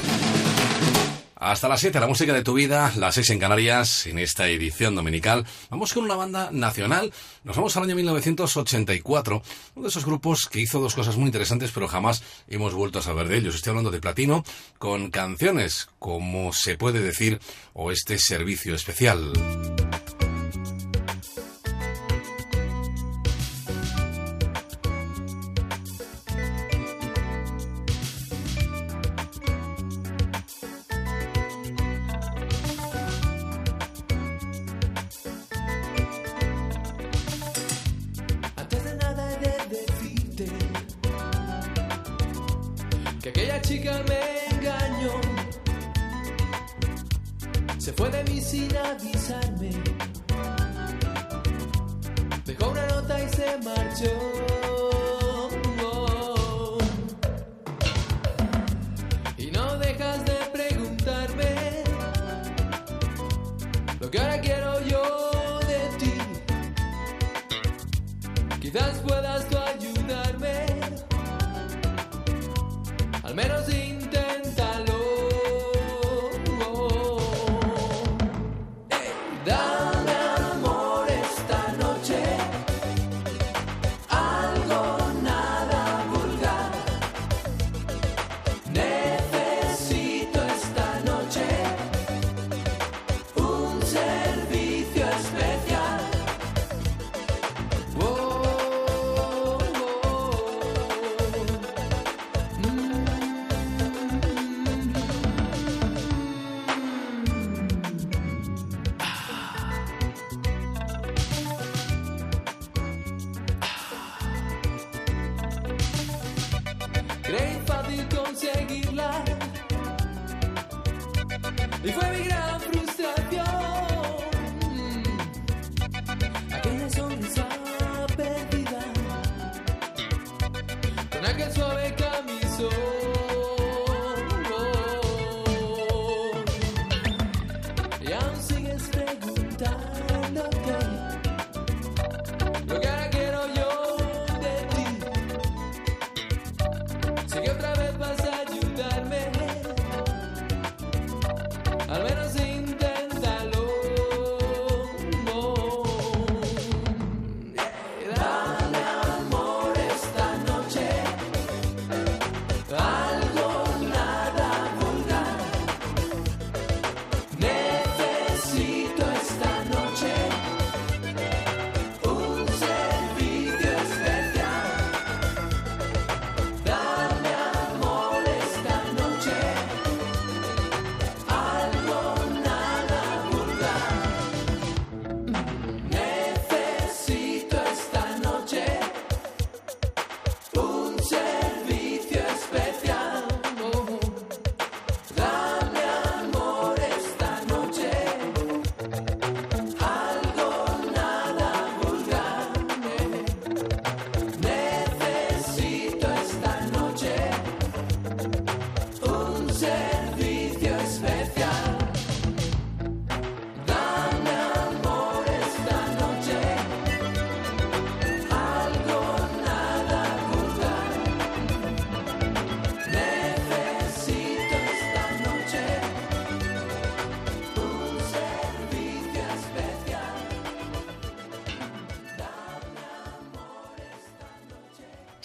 [1.39, 4.93] Hasta las 7, la música de tu vida, las 6 en Canarias, en esta edición
[4.93, 5.45] dominical.
[5.69, 7.13] Vamos con una banda nacional.
[7.45, 9.41] Nos vamos al año 1984,
[9.75, 13.03] uno de esos grupos que hizo dos cosas muy interesantes, pero jamás hemos vuelto a
[13.03, 13.55] saber de ellos.
[13.55, 14.43] Estoy hablando de Platino,
[14.79, 17.39] con canciones, como se puede decir,
[17.71, 19.31] o este servicio especial.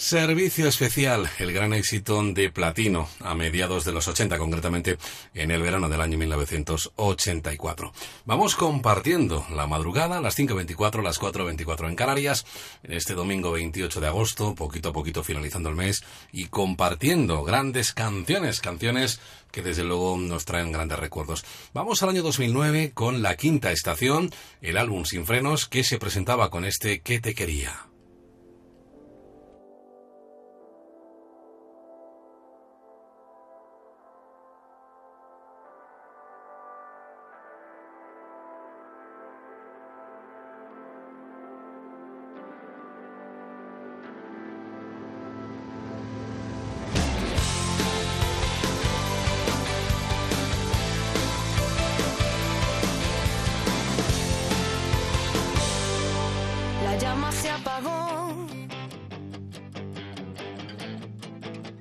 [0.04, 4.98] Servicio especial, el gran éxito de Platino a mediados de los 80, concretamente
[5.32, 7.90] en el verano del año 1984.
[8.26, 12.44] Vamos compartiendo la madrugada, las 5.24, las 4.24 en Canarias,
[12.82, 17.94] en este domingo 28 de agosto, poquito a poquito finalizando el mes, y compartiendo grandes
[17.94, 19.20] canciones, canciones
[19.52, 21.46] que desde luego nos traen grandes recuerdos.
[21.72, 26.50] Vamos al año 2009 con La Quinta Estación, el álbum Sin Frenos que se presentaba
[26.50, 27.83] con este ¿Qué te quería?
[57.44, 58.46] se apagó.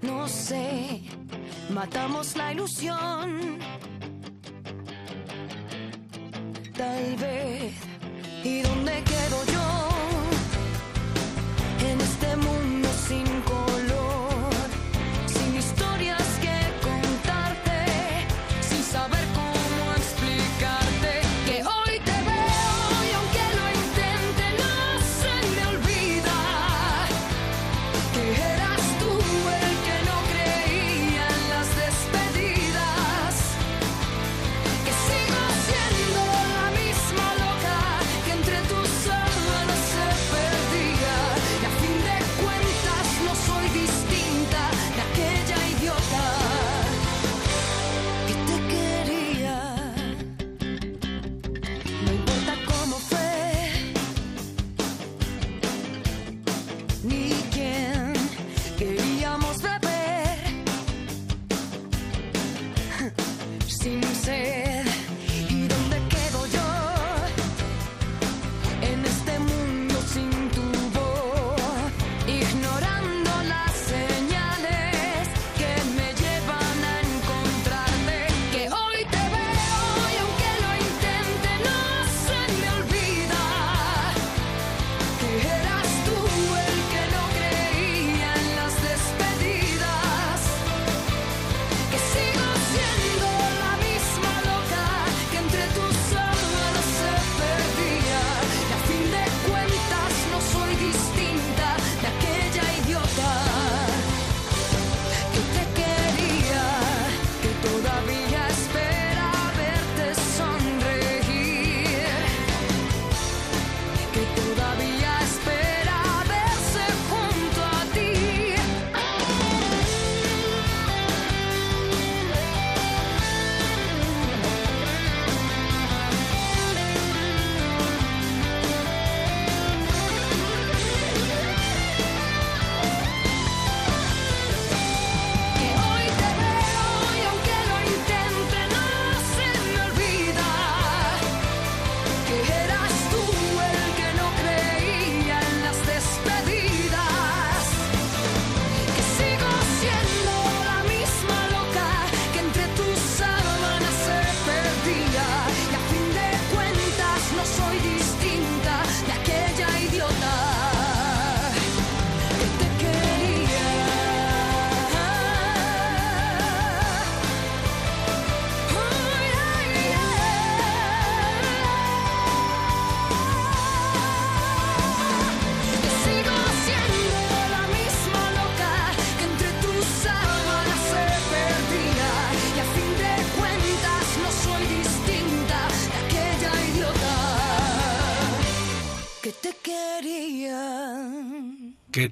[0.02, 1.04] No sé,
[1.70, 3.43] matamos la ilusión.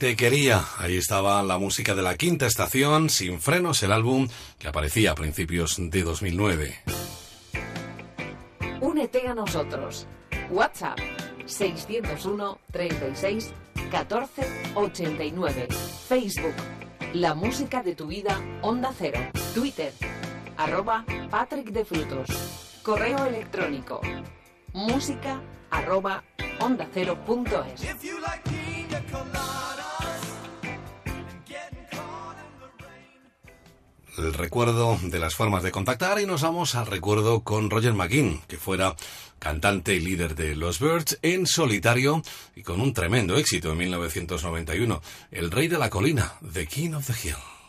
[0.02, 0.66] te quería.
[0.80, 5.16] Ahí estaba la música de la quinta estación, Sin Frenos, el álbum que aparecía a
[5.16, 6.76] principios de 2009.
[8.80, 10.08] Únete a nosotros.
[10.50, 10.98] WhatsApp
[11.46, 13.54] 601 36
[13.92, 14.42] 14
[14.74, 15.68] 89.
[16.10, 16.56] Facebook
[17.14, 19.20] La música de tu vida, Onda Cero.
[19.54, 19.94] Twitter
[20.58, 22.28] arroba Patrick de Frutos.
[22.82, 24.02] Correo electrónico
[24.74, 26.24] música arroba
[26.60, 27.82] onda cero punto es.
[34.18, 38.42] el recuerdo de las formas de contactar y nos vamos al recuerdo con Roger McGinn,
[38.48, 38.96] que fuera
[39.40, 42.22] cantante y líder de Los Birds en solitario
[42.56, 45.02] y con un tremendo éxito en 1991,
[45.32, 47.61] El Rey de la Colina, The King of the Hill.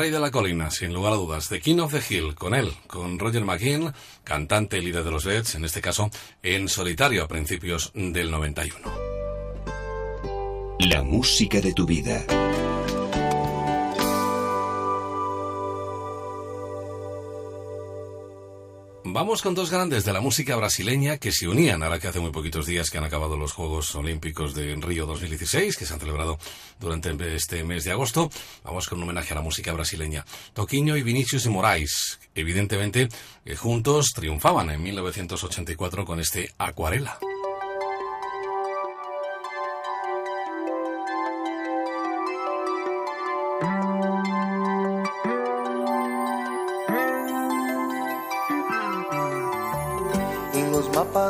[0.00, 2.72] Rey de la colina, sin lugar a dudas, The King of the Hill, con él,
[2.86, 3.92] con Roger McKean,
[4.24, 6.08] cantante y líder de los Reds, en este caso
[6.42, 8.78] en solitario a principios del 91.
[10.78, 12.24] La música de tu vida.
[19.12, 22.30] Vamos con dos grandes de la música brasileña que se unían ahora que hace muy
[22.30, 26.38] poquitos días que han acabado los Juegos Olímpicos de Río 2016, que se han celebrado
[26.78, 28.30] durante este mes de agosto.
[28.62, 30.24] Vamos con un homenaje a la música brasileña.
[30.52, 33.08] Toquinho y Vinicius de Moraes, evidentemente,
[33.44, 37.18] que juntos triunfaban en 1984 con este Acuarela.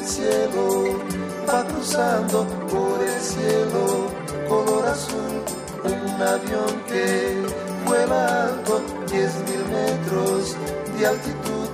[0.00, 0.98] el cielo,
[1.48, 4.08] va cruzando por el cielo,
[4.48, 5.42] color azul,
[5.84, 7.42] un avión que
[7.86, 10.56] vuela alto, diez mil metros
[10.96, 11.68] de altitud.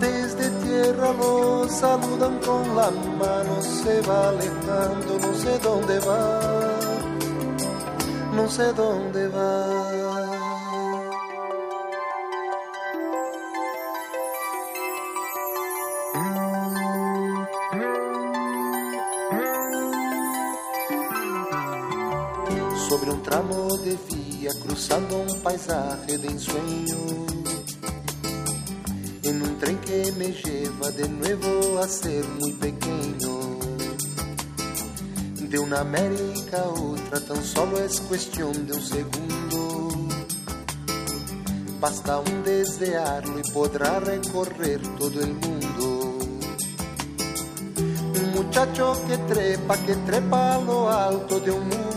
[0.00, 6.40] Desde tierra lo saludan con la mano, se va alejando, no sé dónde va,
[8.34, 9.77] no sé dónde va.
[24.88, 26.96] Cruzando un paisaje de ensueño.
[29.22, 33.58] En un tren que me lleva de nuevo a ser muy pequeño.
[35.40, 39.88] De una América a otra tan solo es cuestión de un segundo.
[41.80, 46.18] Basta un desearlo y podrá recorrer todo el mundo.
[48.20, 51.87] Un muchacho que trepa, que trepa a lo alto de un muro.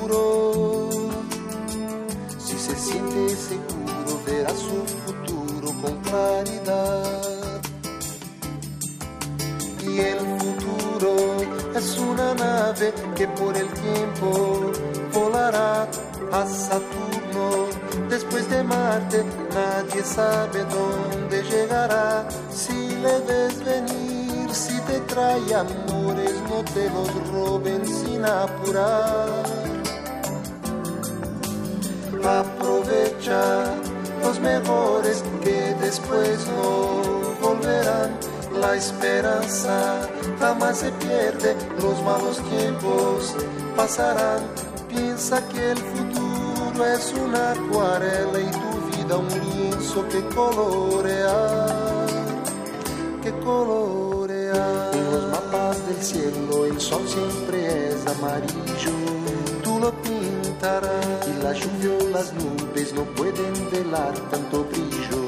[20.15, 22.27] Sabe dónde llegará.
[22.51, 22.73] Si
[23.03, 29.43] le ves venir, si te trae amores, no te los roben sin apurar.
[32.23, 33.41] Aprovecha
[34.23, 38.11] los mejores que después no volverán.
[38.59, 40.01] La esperanza
[40.39, 43.33] jamás se pierde, los malos tiempos
[43.77, 44.41] pasarán.
[44.89, 52.05] Piensa que el futuro es una acuarela y tu vida un lienzo que colorear,
[53.23, 54.95] que colorear.
[54.95, 58.93] En los mapas del cielo el sol siempre es amarillo,
[59.63, 65.21] tú lo pintarás y la lluvia o las nubes no pueden velar tanto brillo,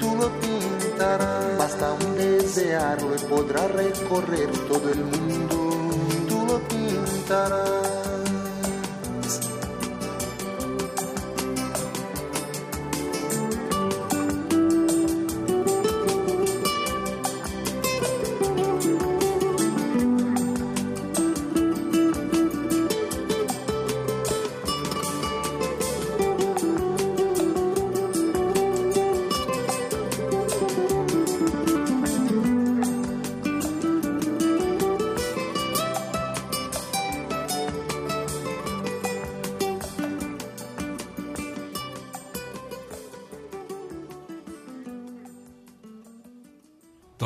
[0.00, 1.58] tú lo pintarás.
[1.58, 5.90] Basta un desearlo y podrá recorrer todo el mundo,
[6.28, 8.03] tú lo pintarás.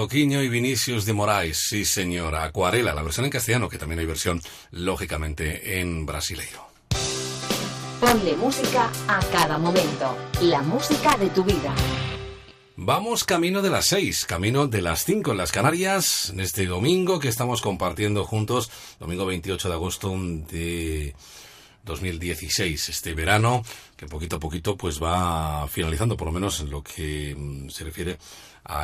[0.09, 4.07] Toquiño y Vinicius de Moraes, sí señor, Acuarela, la versión en castellano, que también hay
[4.07, 4.41] versión,
[4.71, 6.67] lógicamente, en brasileiro.
[8.01, 10.17] Ponle música a cada momento.
[10.41, 11.75] La música de tu vida.
[12.77, 17.19] Vamos camino de las seis, camino de las cinco en las Canarias, en este domingo
[17.19, 20.15] que estamos compartiendo juntos, domingo 28 de agosto
[20.51, 21.15] de
[21.85, 23.63] 2016, este verano
[23.95, 27.85] que poquito a poquito pues va finalizando, por lo menos en lo que mm, se
[27.85, 28.17] refiere a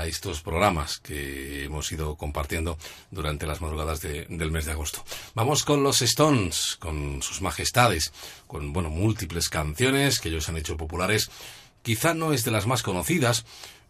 [0.06, 2.78] estos programas que hemos ido compartiendo
[3.11, 5.05] durante las madrugadas de- del mes de agosto.
[5.35, 8.12] Vamos con los Stones, con sus majestades,
[8.47, 11.31] con bueno múltiples canciones que ellos han hecho populares.
[11.82, 13.44] Quizá no es de las más conocidas,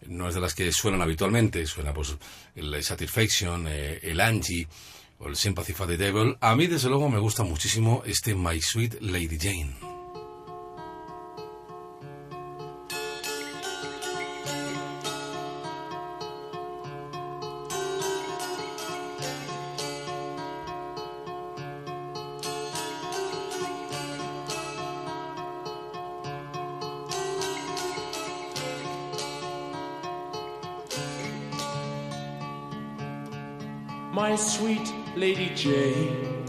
[0.06, 2.16] no es de las que suenan habitualmente, suena pues
[2.56, 4.66] el Satisfaction, eh, el Angie
[5.20, 6.36] o el Sympathy for the Devil.
[6.40, 9.93] A mí desde luego me gusta muchísimo este My Sweet Lady Jane.
[34.36, 36.44] Sweet Lady Jane.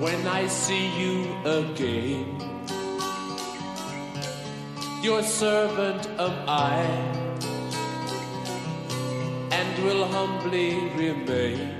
[0.00, 2.38] When I see you again,
[5.02, 6.82] your servant am I,
[9.50, 11.74] and will humbly remain.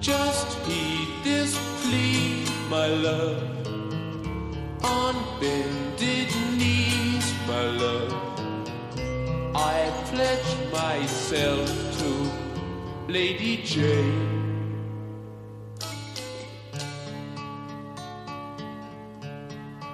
[0.00, 3.42] Just heed this plea, my love,
[4.82, 6.28] on bended
[6.58, 8.33] knees, my love.
[9.56, 11.68] I pledge myself
[11.98, 14.32] to Lady Jane.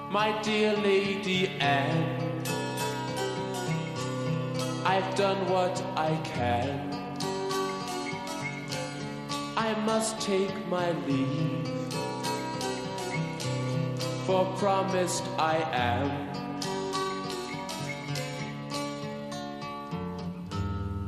[0.09, 2.43] My dear Lady Anne,
[4.83, 6.91] I've done what I can.
[9.55, 11.67] I must take my leave,
[14.25, 16.30] for promised I am.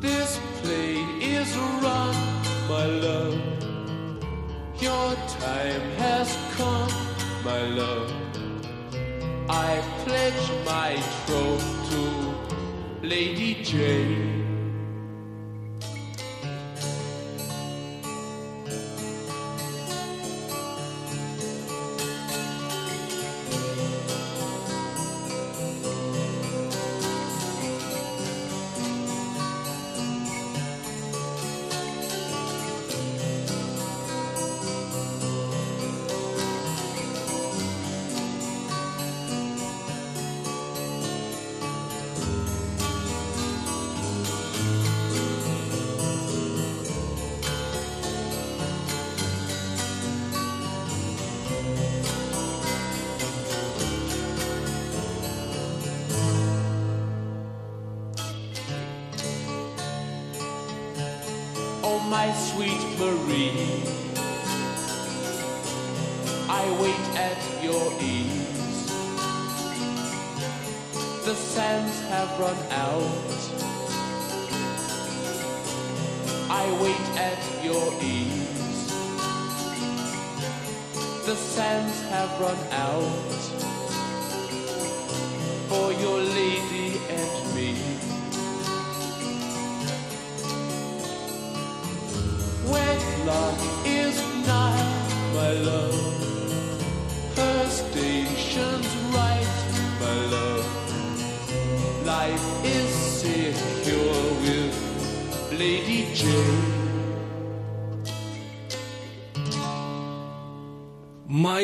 [0.03, 2.13] This play is run,
[2.67, 3.39] my love.
[4.77, 6.27] Your time has
[6.57, 6.91] come,
[7.45, 8.11] my love.
[9.47, 14.42] I pledge my troth to Lady Jane.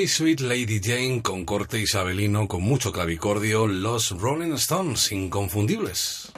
[0.09, 6.31] Sweet Lady Jane con corte isabelino, con mucho clavicordio, los Rolling Stones, inconfundibles.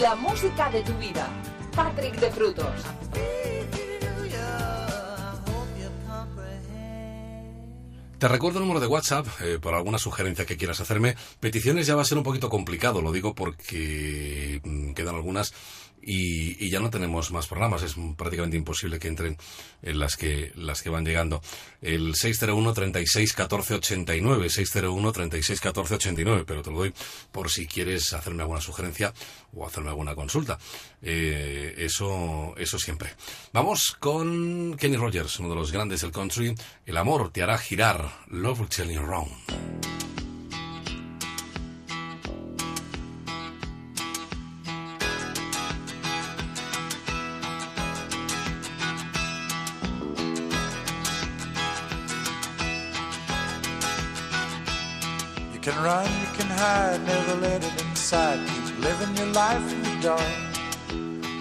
[0.00, 1.28] La música de tu vida.
[1.74, 2.66] Patrick de Frutos.
[8.18, 11.16] Te recuerdo el número de WhatsApp eh, por alguna sugerencia que quieras hacerme.
[11.40, 15.52] Peticiones ya va a ser un poquito complicado, lo digo porque mm, quedan algunas
[16.02, 17.82] y, y ya no tenemos más programas.
[17.82, 19.36] Es prácticamente imposible que entren
[19.82, 21.40] en las que las que van llegando.
[21.80, 26.94] El 601 36 14 89, 601 36 14 89, pero te lo doy
[27.32, 29.12] por si quieres hacerme alguna sugerencia
[29.52, 30.58] o hacerme alguna consulta.
[31.02, 33.10] Eh, eso, eso siempre.
[33.52, 36.54] Vamos con Kenny Rogers, uno de los grandes del country.
[36.86, 38.24] El amor te hará girar.
[38.28, 39.28] Love will tell you wrong.
[55.64, 58.38] Can run, you can hide, never let it inside.
[58.48, 60.34] Keep living your life in the dark.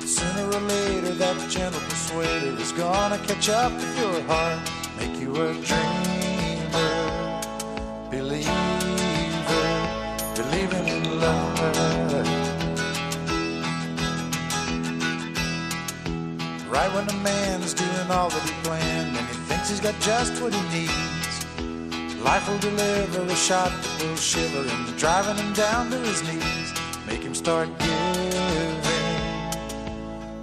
[0.07, 4.59] Sooner or later, that gentle persuader is gonna catch up with your heart.
[4.97, 6.95] Make you a dreamer,
[8.09, 9.67] believer,
[10.37, 11.59] believing in love.
[16.69, 20.41] Right when a man's doing all that he planned and he thinks he's got just
[20.41, 21.22] what he needs.
[22.23, 26.73] Life will deliver a shot that will shiver him, driving him down to his knees.
[27.05, 28.81] Make him start giving,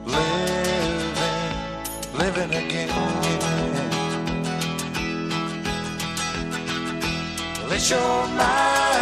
[0.05, 1.15] living,
[2.19, 3.41] living again.
[7.73, 9.00] It's your mind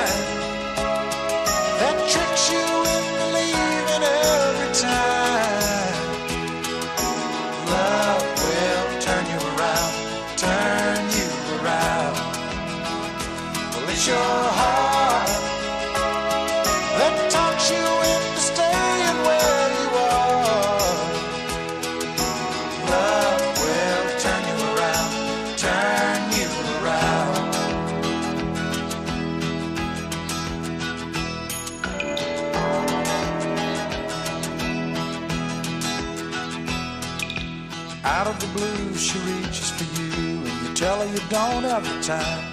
[38.04, 41.84] Out of the blue, she reaches for you, and you tell her you don't have
[41.84, 42.47] the time.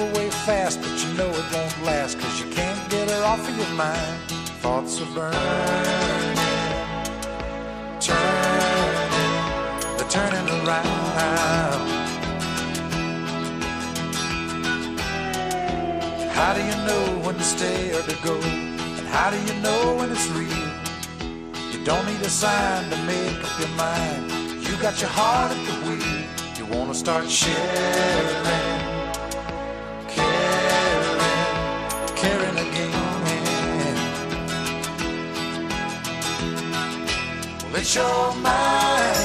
[0.00, 3.54] Away fast, but you know it won't last, cause you can't get her off of
[3.54, 4.18] your mind.
[4.62, 6.36] Thoughts are burning,
[8.00, 9.10] turning,
[9.96, 11.86] they're turning around.
[16.32, 18.40] How do you know when to stay or to go?
[18.98, 20.70] And how do you know when it's real?
[21.72, 24.30] You don't need a sign to make up your mind.
[24.66, 26.24] You got your heart at the wheel.
[26.56, 28.69] You wanna start sharing,
[37.80, 39.20] it's your mind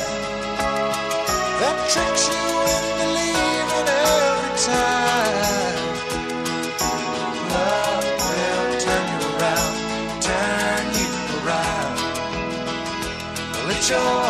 [1.60, 5.80] that tricks you into leaving every time.
[7.52, 9.74] Love will turn you around,
[10.24, 11.98] turn you around.
[13.52, 14.25] Well, it's your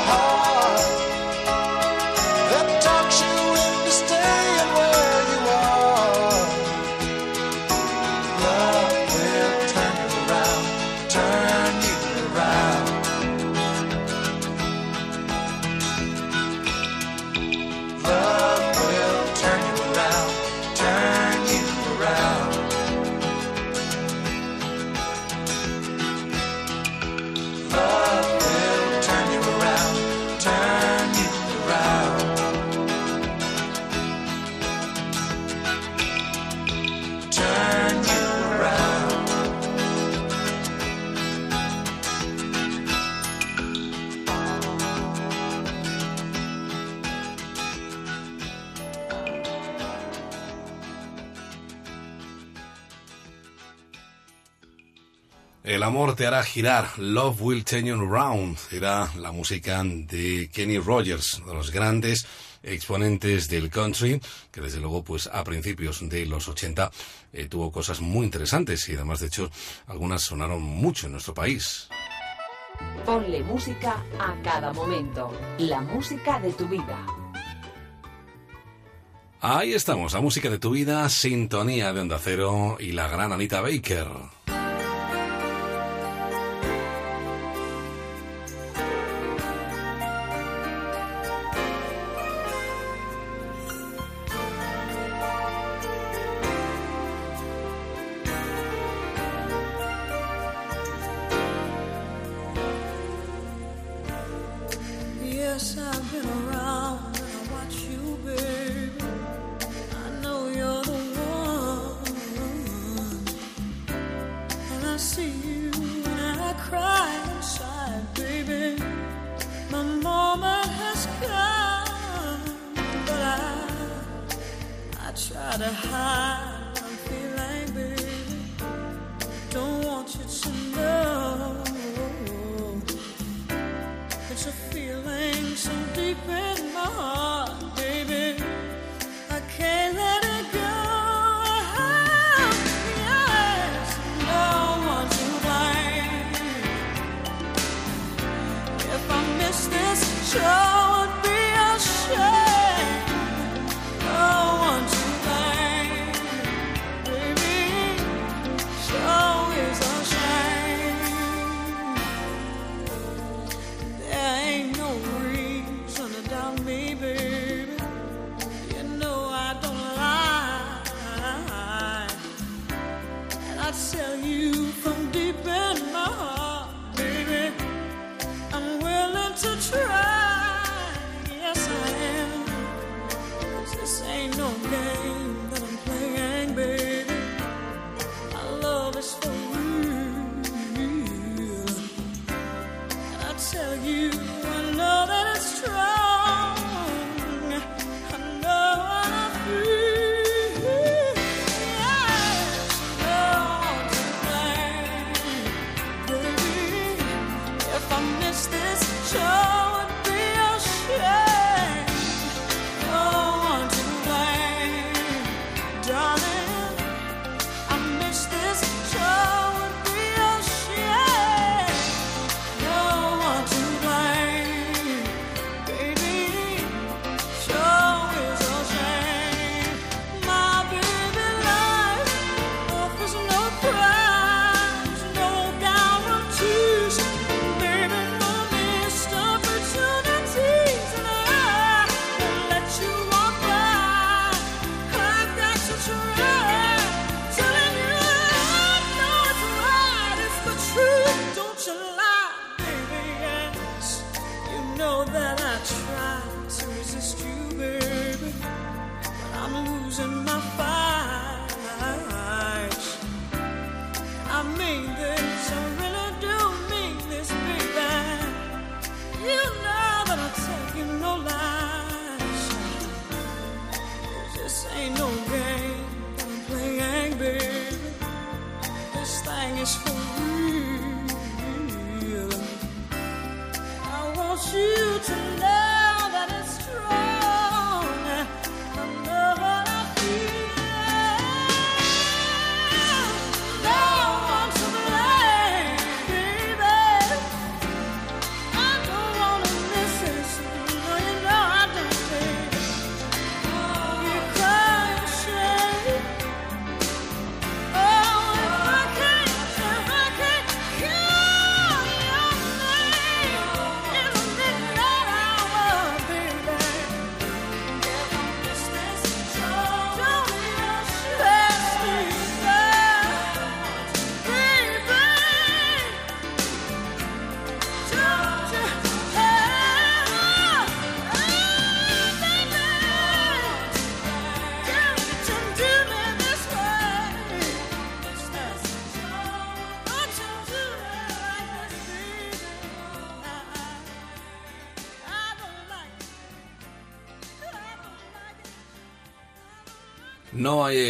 [56.16, 61.54] te hará girar, Love Will Turn You Round, era la música de Kenny Rogers, de
[61.54, 62.26] los grandes
[62.64, 64.22] exponentes del country,
[64.52, 66.90] que desde luego pues a principios de los 80
[67.34, 69.52] eh, tuvo cosas muy interesantes y además de hecho
[69.88, 71.90] algunas sonaron mucho en nuestro país.
[73.06, 77.06] Ponle música a cada momento, la música de tu vida.
[79.42, 83.60] Ahí estamos, la música de tu vida, sintonía de onda cero y la gran Anita
[83.62, 84.08] Baker.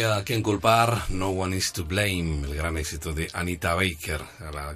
[0.06, 3.74] No hay a quien culpar, No One Is to Blame, el gran éxito de Anita
[3.74, 4.20] Baker,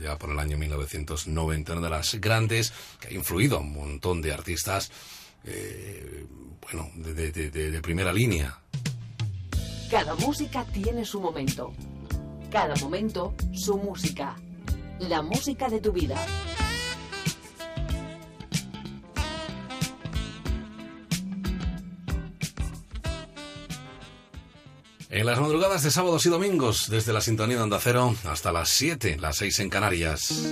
[0.03, 4.23] ya por el año 1990, una de las grandes que ha influido a un montón
[4.23, 4.91] de artistas,
[5.45, 6.27] eh,
[6.63, 8.59] bueno, de primera línea.
[9.89, 11.75] Cada música tiene su momento.
[12.51, 14.35] Cada momento su música.
[14.99, 16.17] La música de tu vida.
[25.21, 28.71] En las madrugadas de sábados y domingos, desde la sintonía de Onda Cero hasta las
[28.71, 30.51] 7, las 6 en Canarias.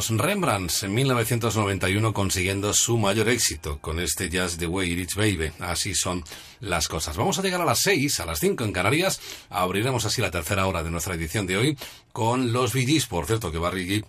[0.00, 5.14] Los Rembrandts en 1991 consiguiendo su mayor éxito con este Just the Way It Is
[5.14, 5.52] Baby.
[5.58, 6.24] Así son
[6.60, 7.18] las cosas.
[7.18, 9.20] Vamos a llegar a las 6, a las 5 en Canarias.
[9.50, 11.78] Abriremos así la tercera hora de nuestra edición de hoy
[12.14, 13.04] con los VGs.
[13.08, 14.06] Por cierto, que Barry Gibb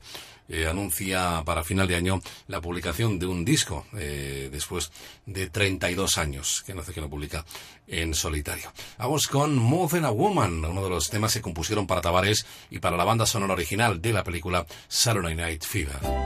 [0.54, 4.92] eh, anuncia para final de año la publicación de un disco eh, después
[5.26, 7.46] de 32 años que no hace que no publica
[7.88, 8.72] en solitario.
[9.02, 12.78] Vamos con More Than a Woman, uno de los temas que compusieron para Tavares y
[12.78, 16.21] para la banda sonora original de la película Saturday Night Fever.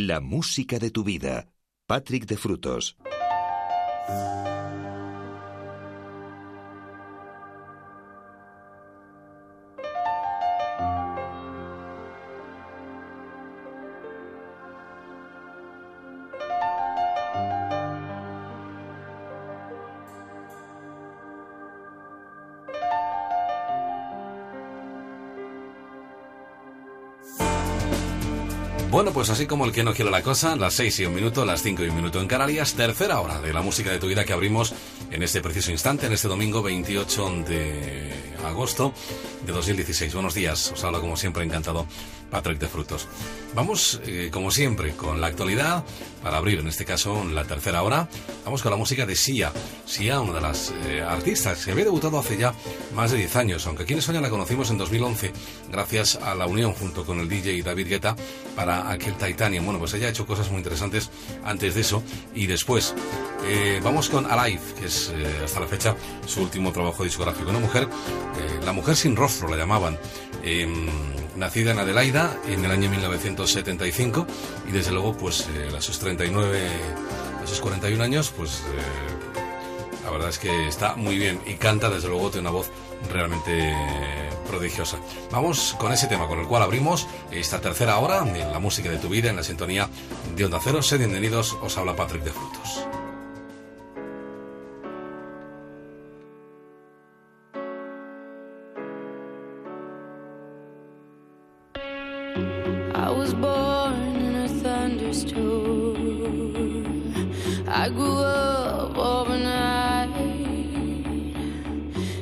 [0.00, 1.48] La música de tu vida.
[1.88, 2.96] Patrick de Frutos.
[29.18, 31.60] Pues así como el que no quiere la cosa, las 6 y un minuto, las
[31.64, 34.32] 5 y un minuto en Canarias, tercera hora de la música de tu vida que
[34.32, 34.72] abrimos
[35.10, 38.12] en este preciso instante, en este domingo 28 de
[38.46, 38.94] agosto
[39.44, 40.14] de 2016.
[40.14, 41.84] Buenos días, os habla como siempre encantado
[42.30, 43.08] Patrick de Frutos.
[43.58, 45.82] Vamos, eh, como siempre, con la actualidad,
[46.22, 48.08] para abrir en este caso la tercera hora,
[48.44, 49.52] vamos con la música de Sia.
[49.84, 52.54] Sia, una de las eh, artistas que había debutado hace ya
[52.94, 55.32] más de 10 años, aunque aquí en España la conocimos en 2011,
[55.72, 58.14] gracias a la unión junto con el DJ David Guetta
[58.54, 59.64] para aquel Titanium.
[59.64, 61.10] Bueno, pues ella ha hecho cosas muy interesantes
[61.42, 62.04] antes de eso
[62.36, 62.94] y después.
[63.44, 65.12] Eh, vamos con Alive, que es
[65.44, 67.50] hasta la fecha su último trabajo discográfico.
[67.50, 67.88] Una mujer,
[68.64, 69.98] la mujer sin rostro la llamaban.
[71.38, 74.26] Nacida en Adelaida en el año 1975
[74.68, 76.68] y desde luego pues eh, a sus 39,
[77.42, 81.90] a sus 41 años pues eh, la verdad es que está muy bien y canta
[81.90, 82.70] desde luego tiene una voz
[83.12, 83.72] realmente
[84.48, 84.98] prodigiosa.
[85.30, 88.98] Vamos con ese tema con el cual abrimos esta tercera hora en la música de
[88.98, 89.88] tu vida en la sintonía
[90.34, 90.82] de Onda Cero.
[90.82, 92.97] Sed bienvenidos, os habla Patrick de Frutos.
[107.70, 110.08] I grew up overnight.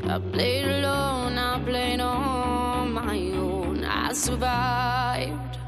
[0.09, 3.85] I played alone, I played on my own.
[3.85, 5.59] I survived.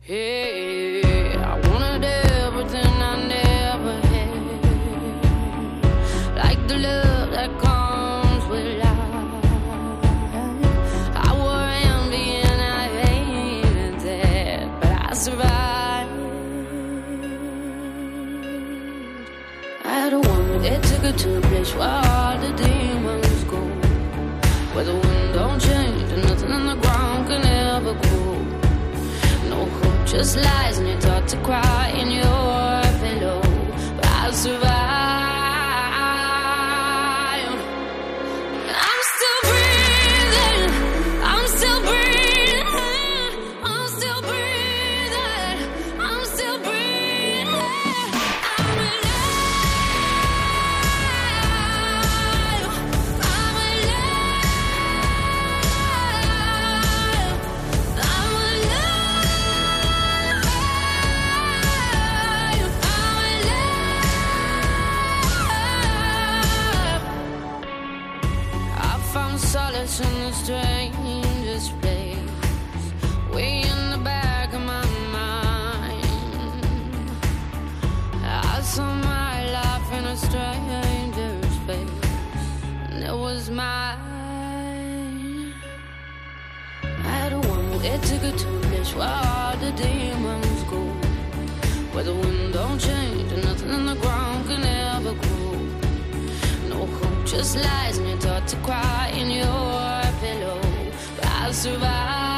[0.00, 0.85] Hey,
[21.06, 23.60] her to a place where the demons go.
[24.74, 28.34] Where the wind don't change and nothing on the ground can ever grow.
[29.52, 32.45] No hope, just lies, and you're taught to cry in your
[87.96, 90.80] a one way ticket to a place where all the demons go,
[91.92, 95.58] where the wind don't change and nothing in the ground can ever grow.
[96.68, 100.60] No hope, just lies, and you're taught to cry in your pillow.
[101.16, 102.35] But I'll survive.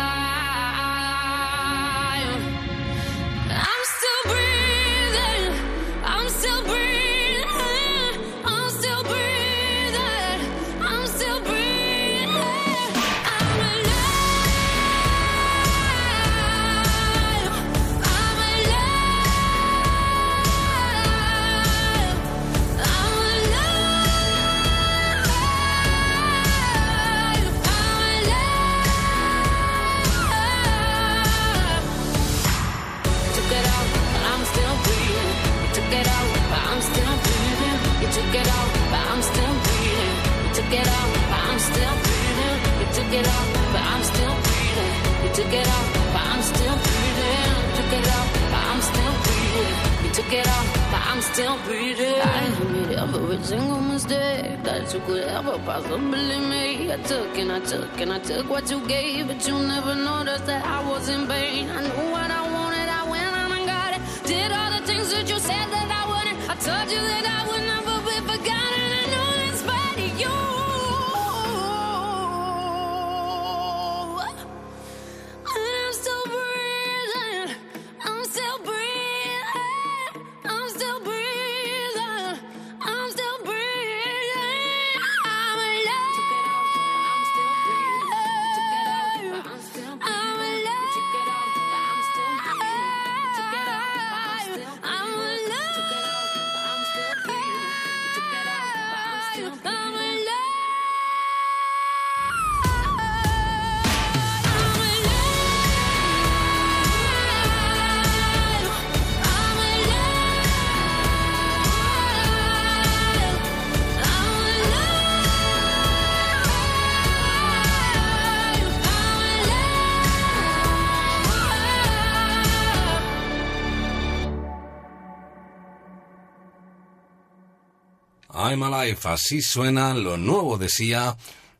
[128.48, 131.14] I'm Alive, así suena lo nuevo de Sia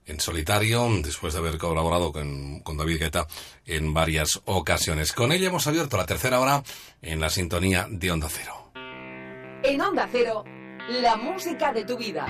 [0.06, 3.26] en solitario, después de haber colaborado con, con David Guetta
[3.66, 5.12] en varias ocasiones.
[5.12, 6.62] Con ella hemos abierto la tercera hora
[7.02, 8.72] en la sintonía de Onda Cero.
[9.62, 10.44] En Onda Cero,
[10.88, 12.26] la música de tu vida.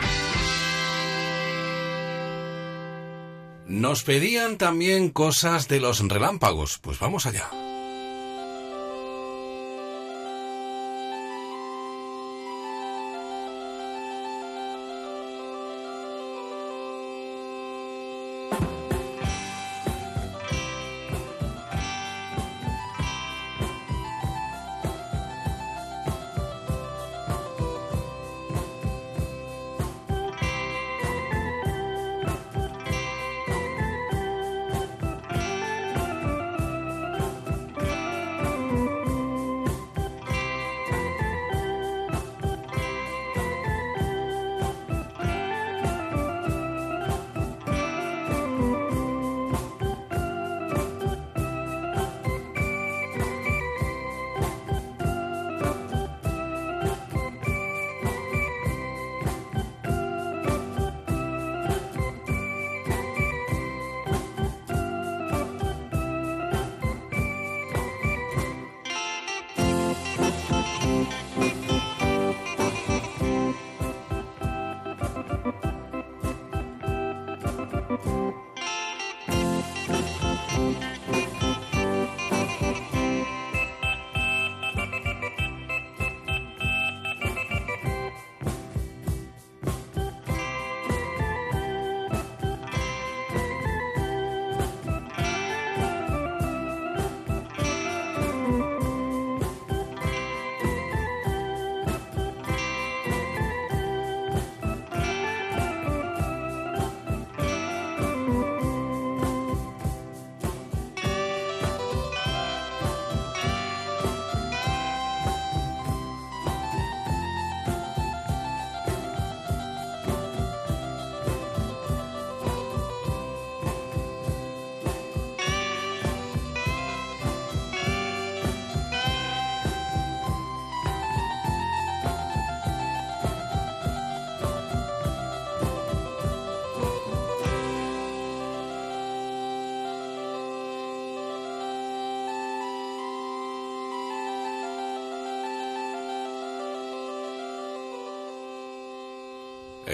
[3.66, 7.48] Nos pedían también cosas de los relámpagos, pues vamos allá.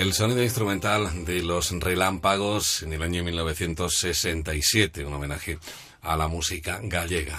[0.04, 5.58] El sonido instrumental de los relámpagos en el año 1967, un homenaje
[6.02, 7.34] a la música gallega.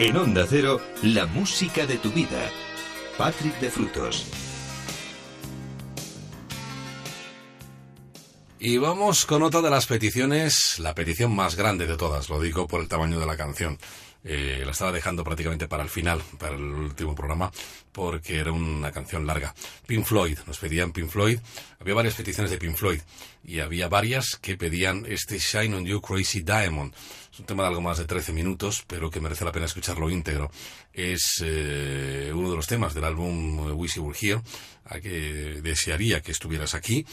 [0.00, 2.50] En Onda Cero, la música de tu vida.
[3.16, 4.26] Patrick de Frutos.
[8.58, 12.66] Y vamos con otra de las peticiones, la petición más grande de todas, lo digo
[12.66, 13.78] por el tamaño de la canción.
[14.28, 17.52] Eh, la estaba dejando prácticamente para el final, para el último programa,
[17.92, 19.54] porque era una canción larga.
[19.86, 21.38] Pink Floyd, nos pedían Pink Floyd.
[21.78, 23.00] Había varias peticiones de Pink Floyd
[23.44, 26.92] y había varias que pedían este Shine on You Crazy Diamond.
[27.36, 30.08] Es un tema de algo más de 13 minutos, pero que merece la pena escucharlo
[30.08, 30.50] íntegro.
[30.94, 34.40] Es eh, uno de los temas del álbum Wish You Were Here,
[34.86, 37.04] a que desearía que estuvieras aquí.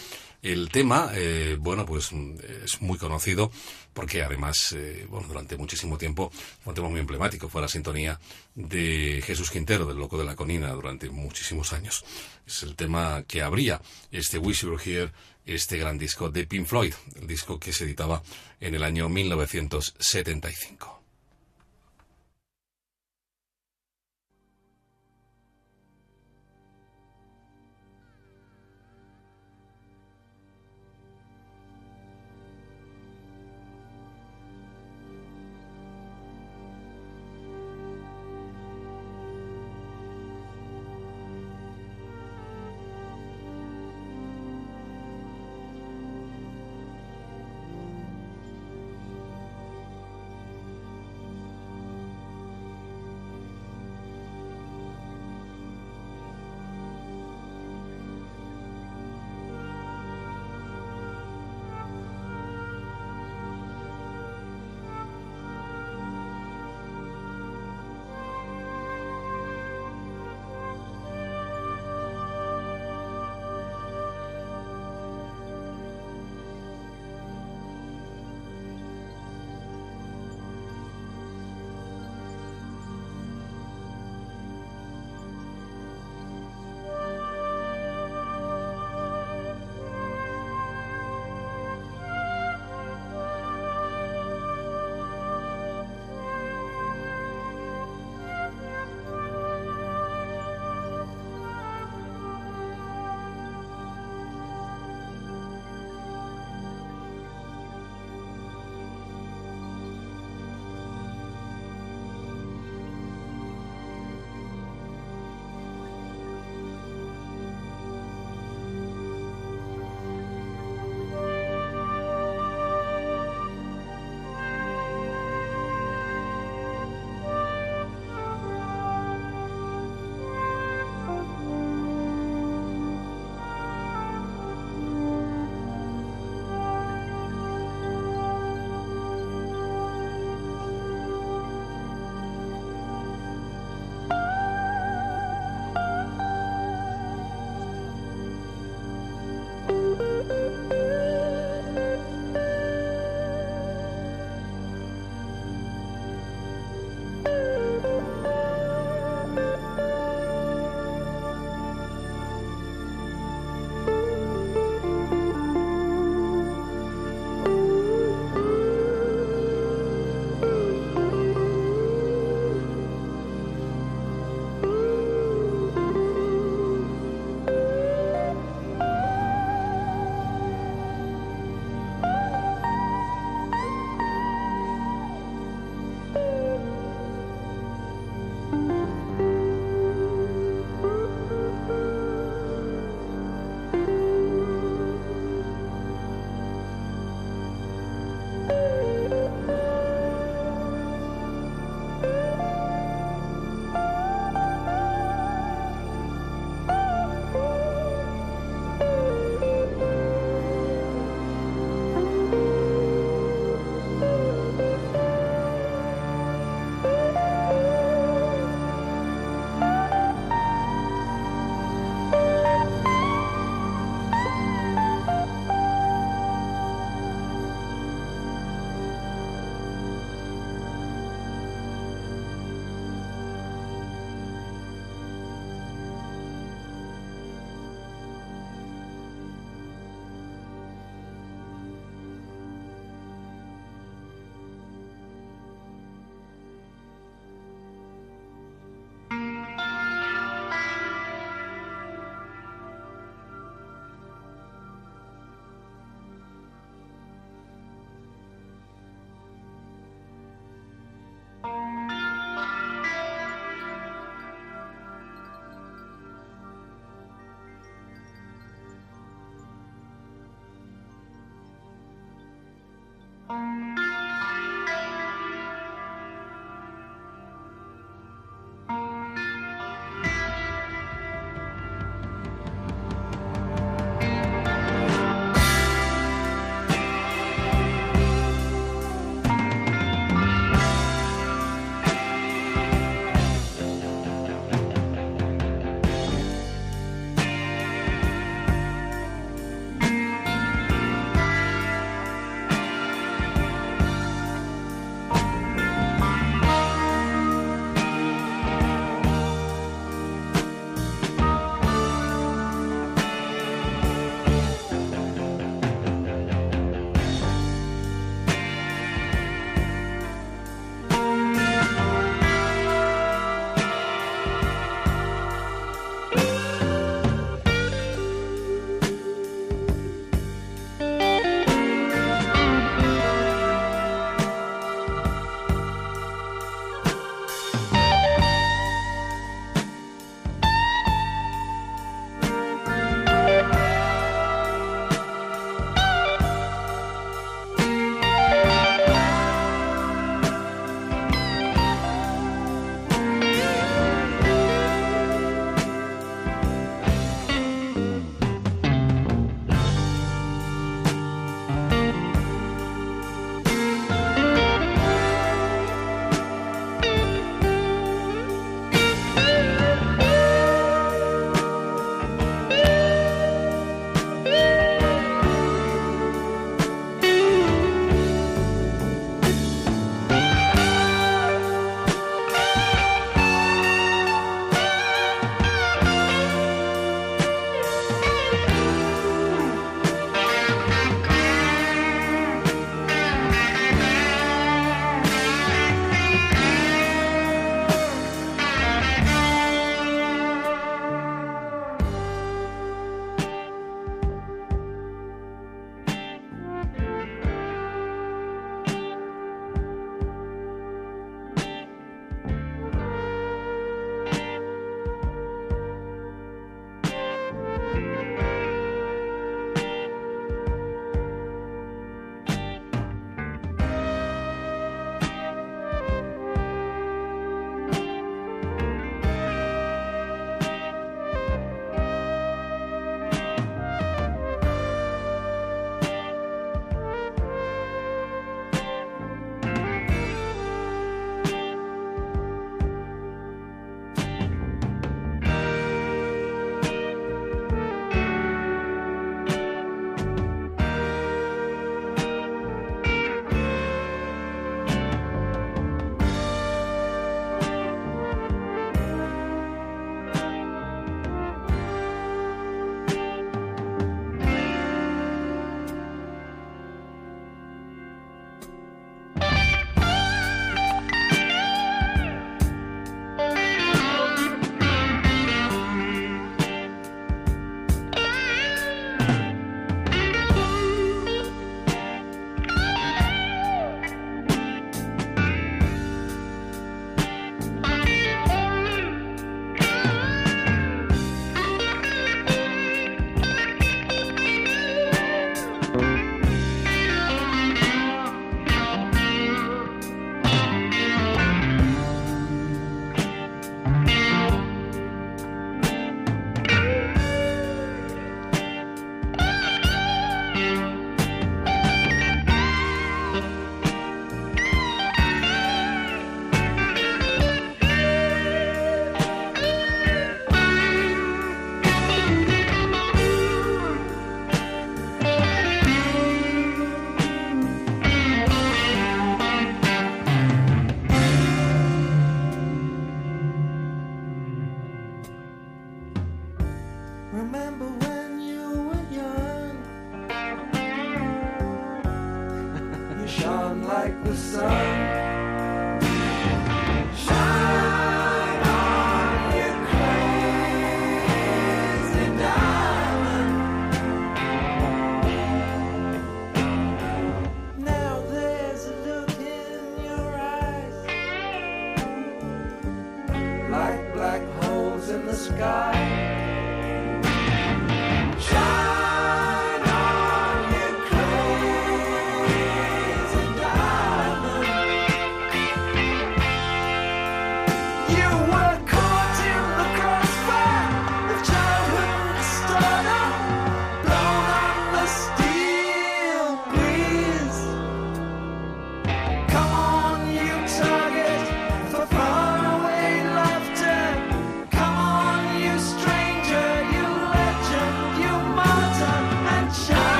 [0.41, 3.51] El tema, eh, bueno, pues mm, es muy conocido
[3.93, 6.31] porque además, eh, bueno, durante muchísimo tiempo
[6.63, 8.17] fue un tema muy emblemático, fue la sintonía
[8.55, 12.05] de Jesús Quintero, del Loco de la Conina, durante muchísimos años.
[12.47, 15.11] Es el tema que abría este Wish You Were Here,
[15.45, 18.23] este gran disco de Pink Floyd, el disco que se editaba
[18.59, 21.02] en el año 1975.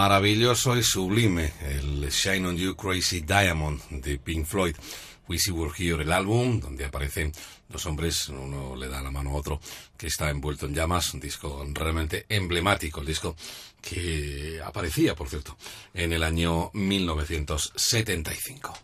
[0.00, 4.74] maravilloso y sublime, el Shine on You Crazy Diamond de Pink Floyd.
[5.28, 7.30] Wheezy Were Here, el álbum, donde aparecen
[7.68, 9.60] dos hombres, uno le da la mano a otro,
[9.98, 13.36] que está envuelto en llamas, un disco realmente emblemático, el disco
[13.82, 15.58] que aparecía, por cierto,
[15.92, 18.78] en el año 1975.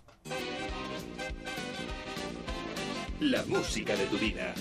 [3.20, 4.54] La música de tu vida.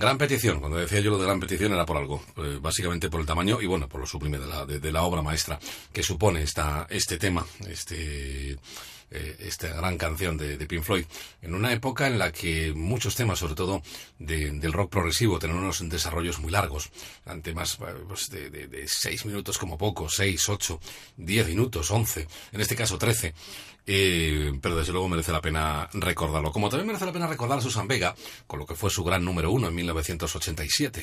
[0.00, 3.20] Gran petición, cuando decía yo lo de gran petición era por algo, eh, básicamente por
[3.20, 5.58] el tamaño y bueno, por lo sublime de la, de, la obra maestra
[5.92, 8.52] que supone esta, este tema, este,
[9.10, 11.04] eh, esta gran canción de, Pink Floyd,
[11.42, 13.82] en una época en la que muchos temas, sobre todo
[14.18, 16.90] de, del rock progresivo, tenían unos desarrollos muy largos,
[17.42, 20.80] temas eh, pues, de, seis minutos como poco, seis, ocho,
[21.18, 23.34] diez minutos, once, en este caso trece.
[23.86, 26.52] Eh, pero desde luego merece la pena recordarlo.
[26.52, 28.14] Como también merece la pena recordar a Susan Vega,
[28.46, 31.02] con lo que fue su gran número uno en 1987.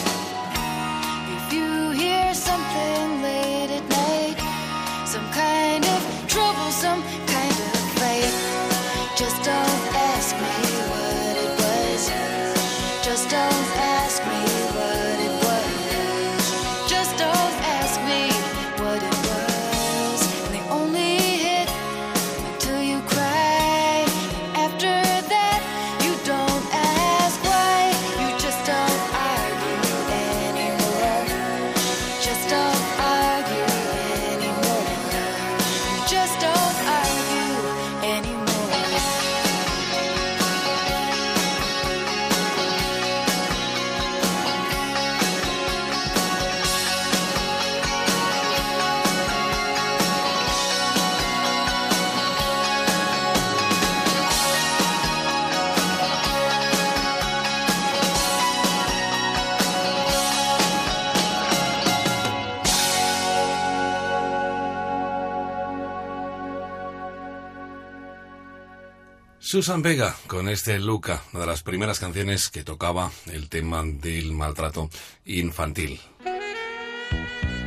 [69.61, 74.31] Susan Vega con este Luca, una de las primeras canciones que tocaba el tema del
[74.31, 74.89] maltrato
[75.25, 76.01] infantil.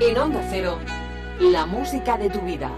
[0.00, 0.80] En Onda Cero,
[1.38, 2.72] la música de tu vida.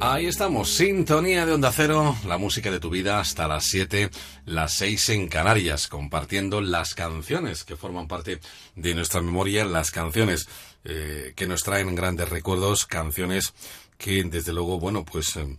[0.00, 4.08] Ahí estamos, sintonía de Onda Cero, la música de tu vida hasta las 7,
[4.46, 8.40] las 6 en Canarias, compartiendo las canciones que forman parte
[8.74, 10.48] de nuestra memoria, las canciones
[10.84, 13.54] eh, que nos traen grandes recuerdos, canciones
[14.04, 15.56] que desde luego, bueno, pues eh,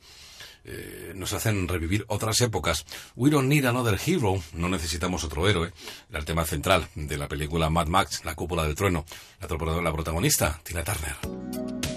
[0.65, 2.85] eh, nos hacen revivir otras épocas.
[3.15, 5.73] We don't need another hero, no necesitamos otro héroe.
[6.11, 9.03] Era el tema central de la película Mad Max, La cúpula del trueno.
[9.41, 11.94] La, la protagonista, Tina Turner.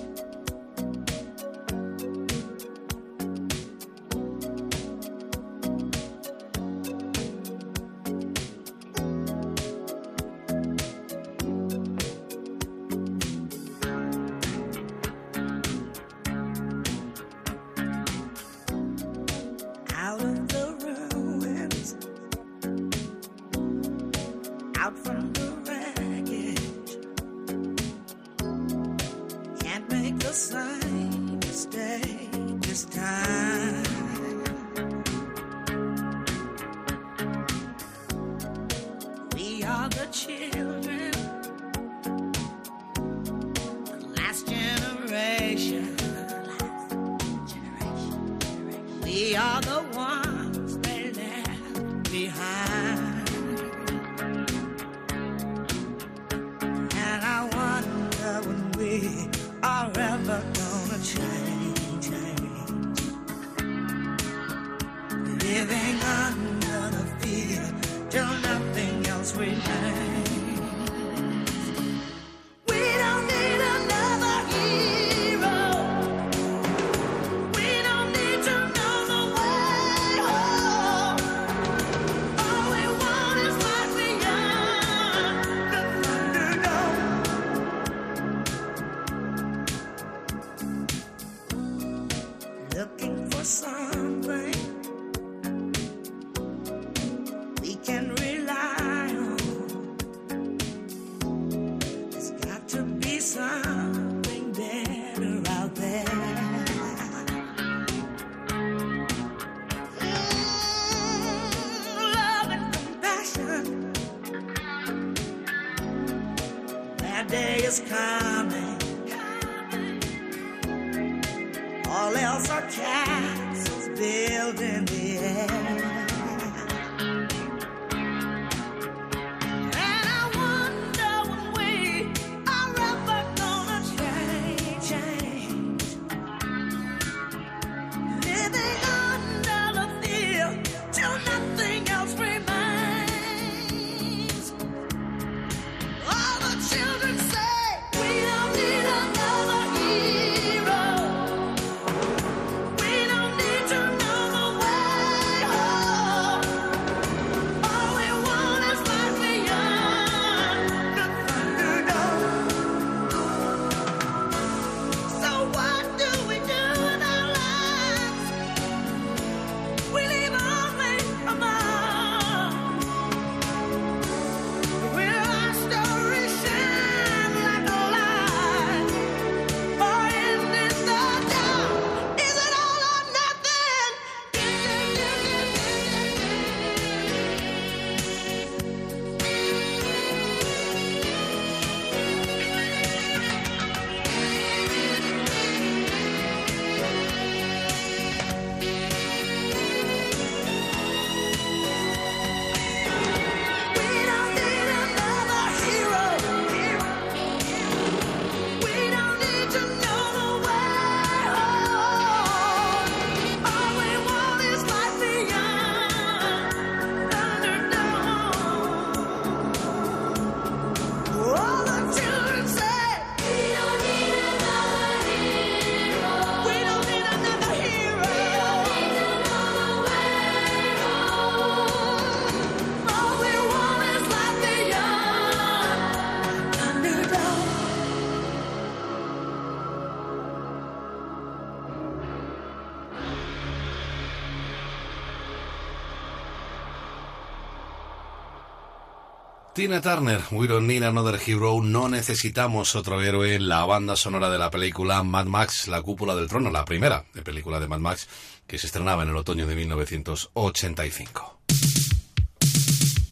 [249.59, 254.39] Tina Turner, We Don't Need Another Hero, no necesitamos otro héroe, la banda sonora de
[254.39, 258.07] la película Mad Max, La Cúpula del Trono, la primera de película de Mad Max,
[258.47, 261.41] que se estrenaba en el otoño de 1985.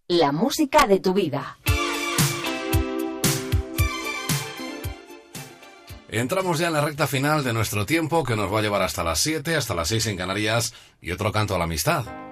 [0.06, 1.58] La música de tu vida.
[6.08, 9.02] Entramos ya en la recta final de nuestro tiempo que nos va a llevar hasta
[9.02, 12.25] las 7, hasta las 6 en Canarias y otro canto a la amistad.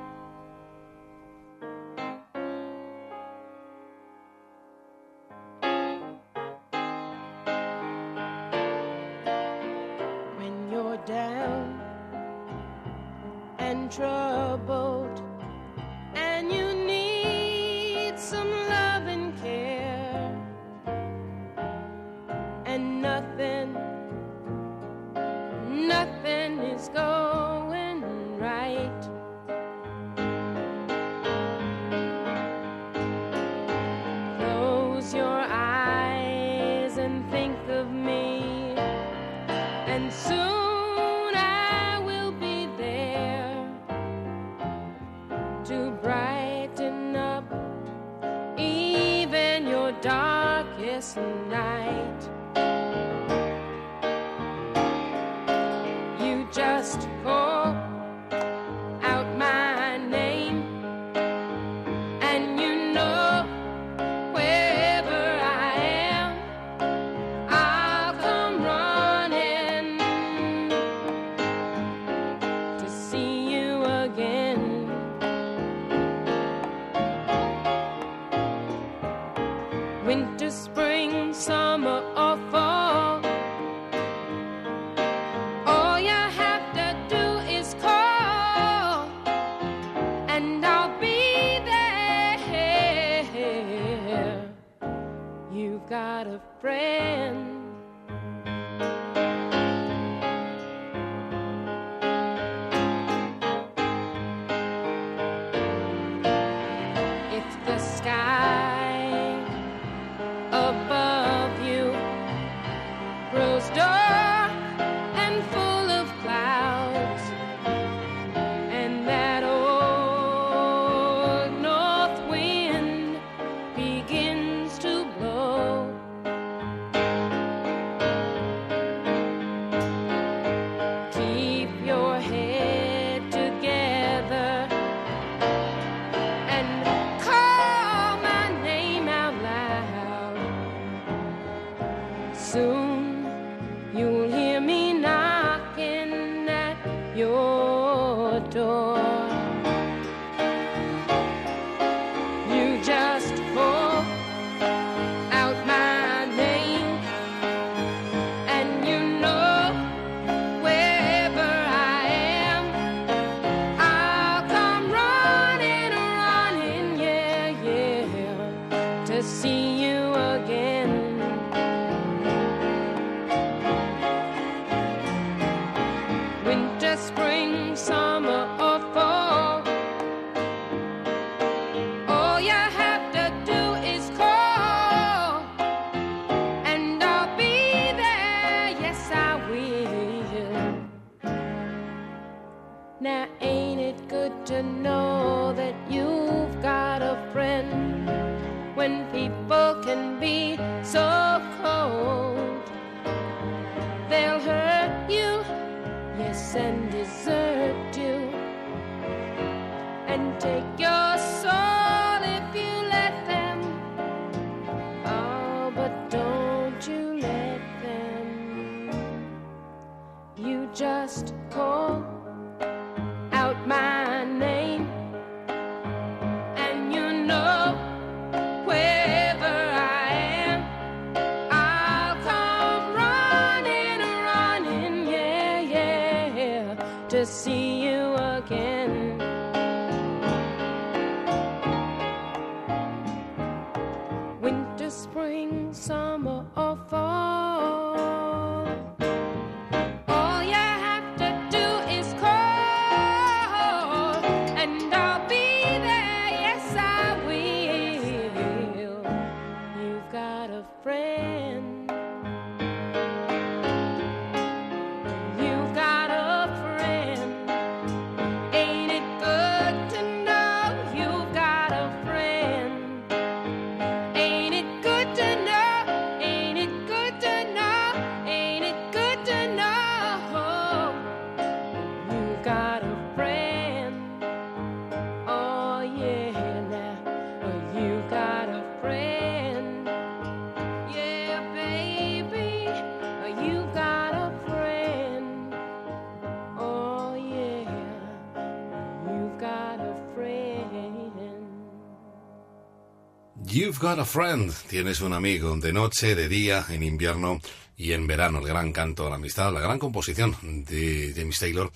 [303.81, 307.41] Got a Friend, tienes un amigo, de noche, de día, en invierno
[307.77, 311.71] y en verano, el gran canto a la amistad, la gran composición de James Taylor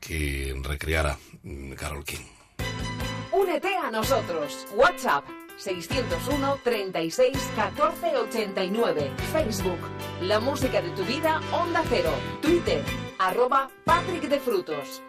[0.00, 2.24] que recreara mm, Carol King.
[3.32, 5.24] Únete a nosotros, WhatsApp
[5.56, 9.78] 601 36 14 89, Facebook,
[10.22, 12.82] la música de tu vida, Onda Cero, Twitter,
[13.18, 13.70] arroba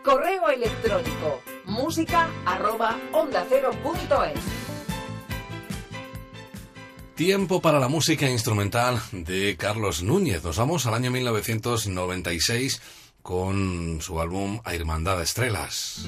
[0.04, 2.98] correo electrónico, música arroba.
[7.16, 10.44] Tiempo para la música instrumental de Carlos Núñez.
[10.44, 12.82] Nos vamos al año 1996
[13.22, 16.08] con su álbum A Hermandad Estrellas.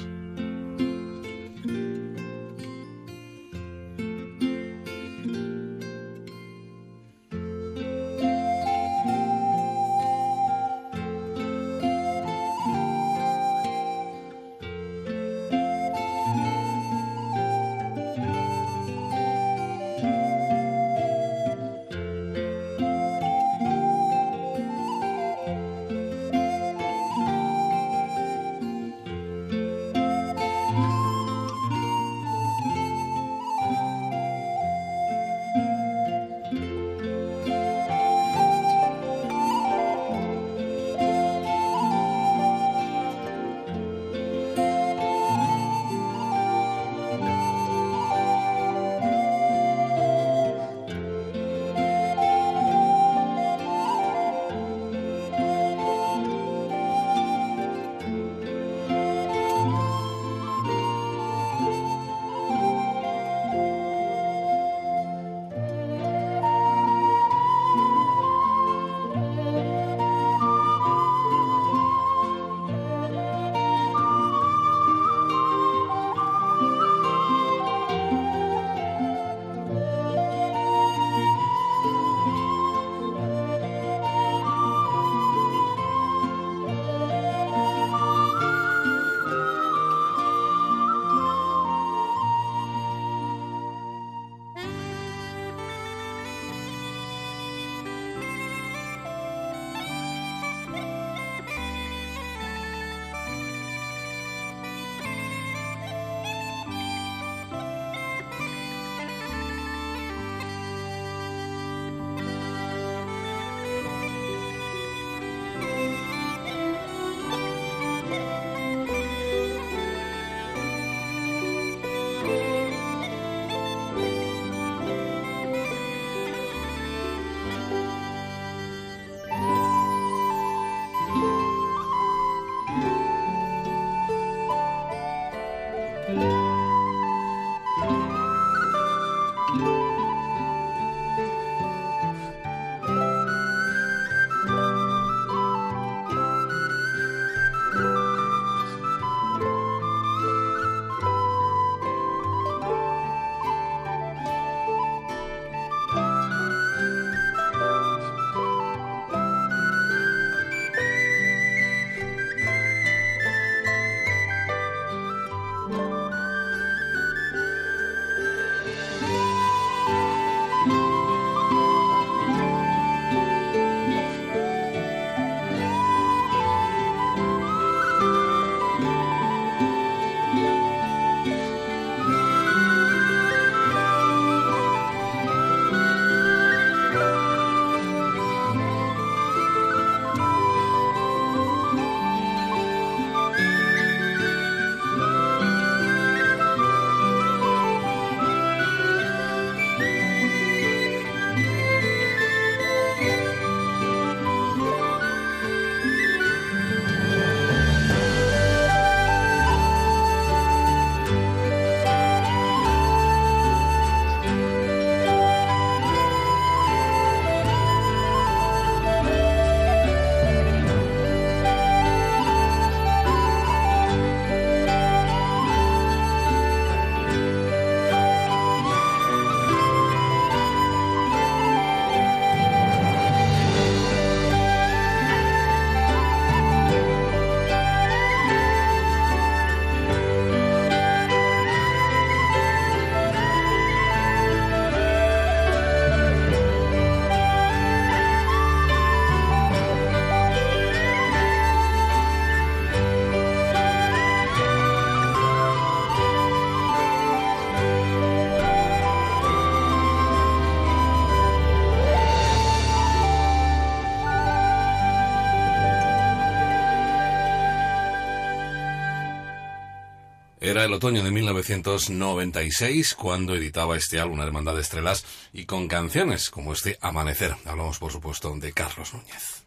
[270.46, 276.30] Era el otoño de 1996 cuando editaba este álbum Hermandad de Estrellas y con canciones
[276.30, 277.36] como este Amanecer.
[277.46, 279.44] Hablamos, por supuesto, de Carlos Núñez.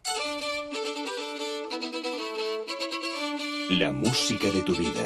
[3.69, 5.05] La música de tu vida.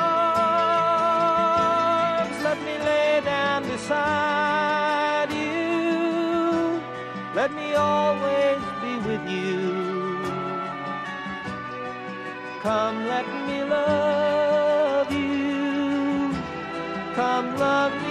[3.23, 6.81] Down beside you.
[7.33, 10.21] Let me always be with you.
[12.61, 16.33] Come, let me love you.
[17.15, 18.10] Come, love me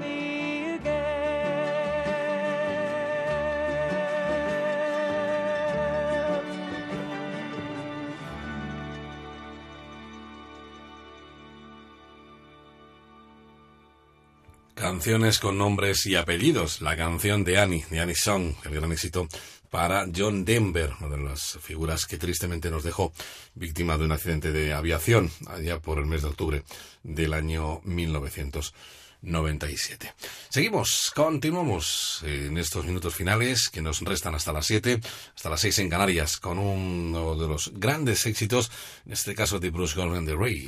[15.01, 16.79] Canciones con nombres y apellidos.
[16.79, 19.27] La canción de Annie, de Annie Song, el gran éxito
[19.71, 23.11] para John Denver, una de las figuras que tristemente nos dejó
[23.55, 26.61] víctima de un accidente de aviación allá por el mes de octubre
[27.01, 30.13] del año 1997.
[30.49, 35.01] Seguimos, continuamos en estos minutos finales que nos restan hasta las 7,
[35.35, 38.69] hasta las 6 en Canarias, con uno de los grandes éxitos,
[39.07, 40.67] en este caso de Bruce Goldman, The Rage.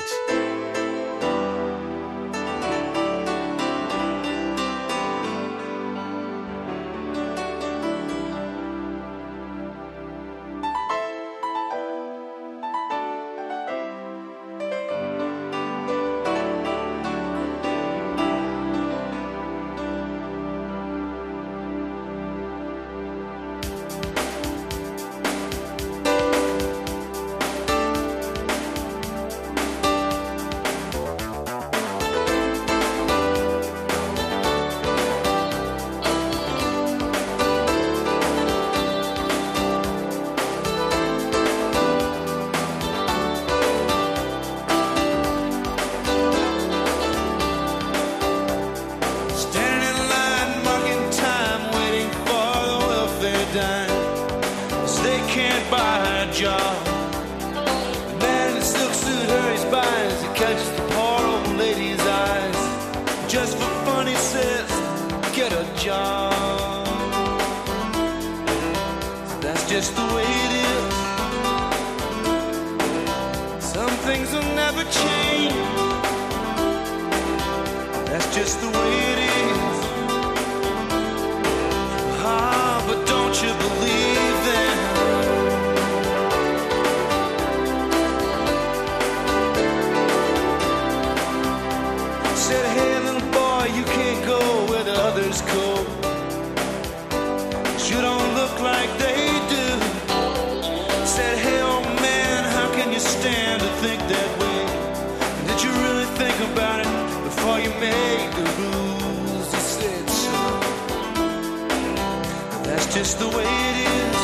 [113.13, 114.15] just the way it is.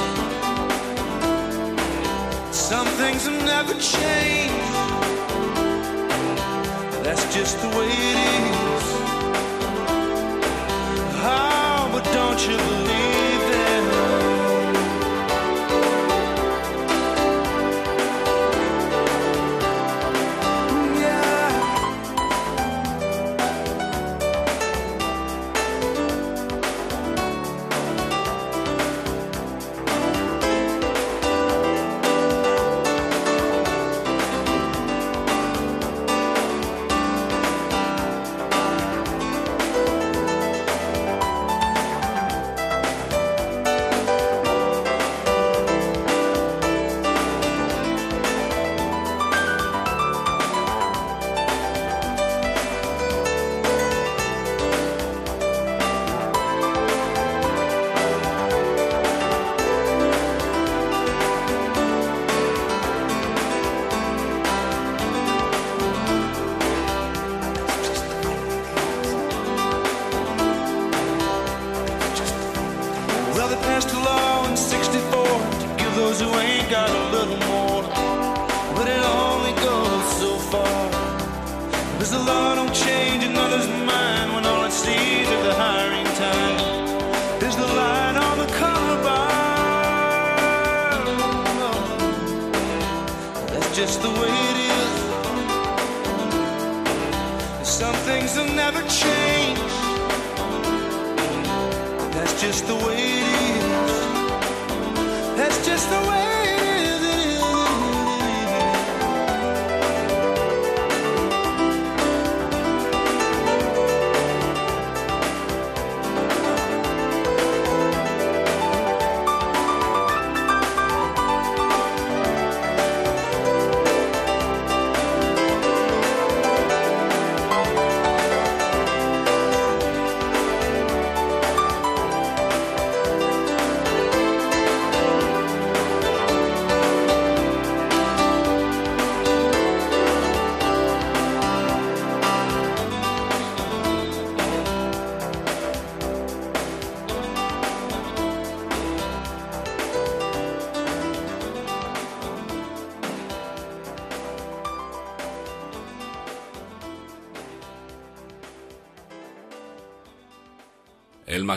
[2.55, 4.73] Some things have never changed.
[7.03, 8.58] That's just the way it is.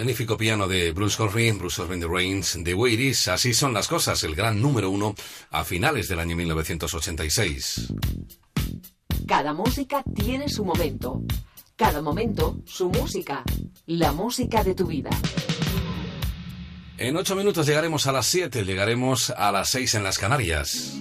[0.03, 3.29] magnífico piano de Bruce Corbin, Bruce Corbin The Reigns, de Wairis.
[3.29, 5.15] Así son las cosas, el gran número uno
[5.53, 7.95] a finales del año 1986.
[9.29, 11.23] Cada música tiene su momento.
[11.77, 13.45] Cada momento, su música.
[13.87, 15.11] La música de tu vida.
[16.99, 20.92] En ocho minutos llegaremos a las siete, llegaremos a las seis en las Canarias.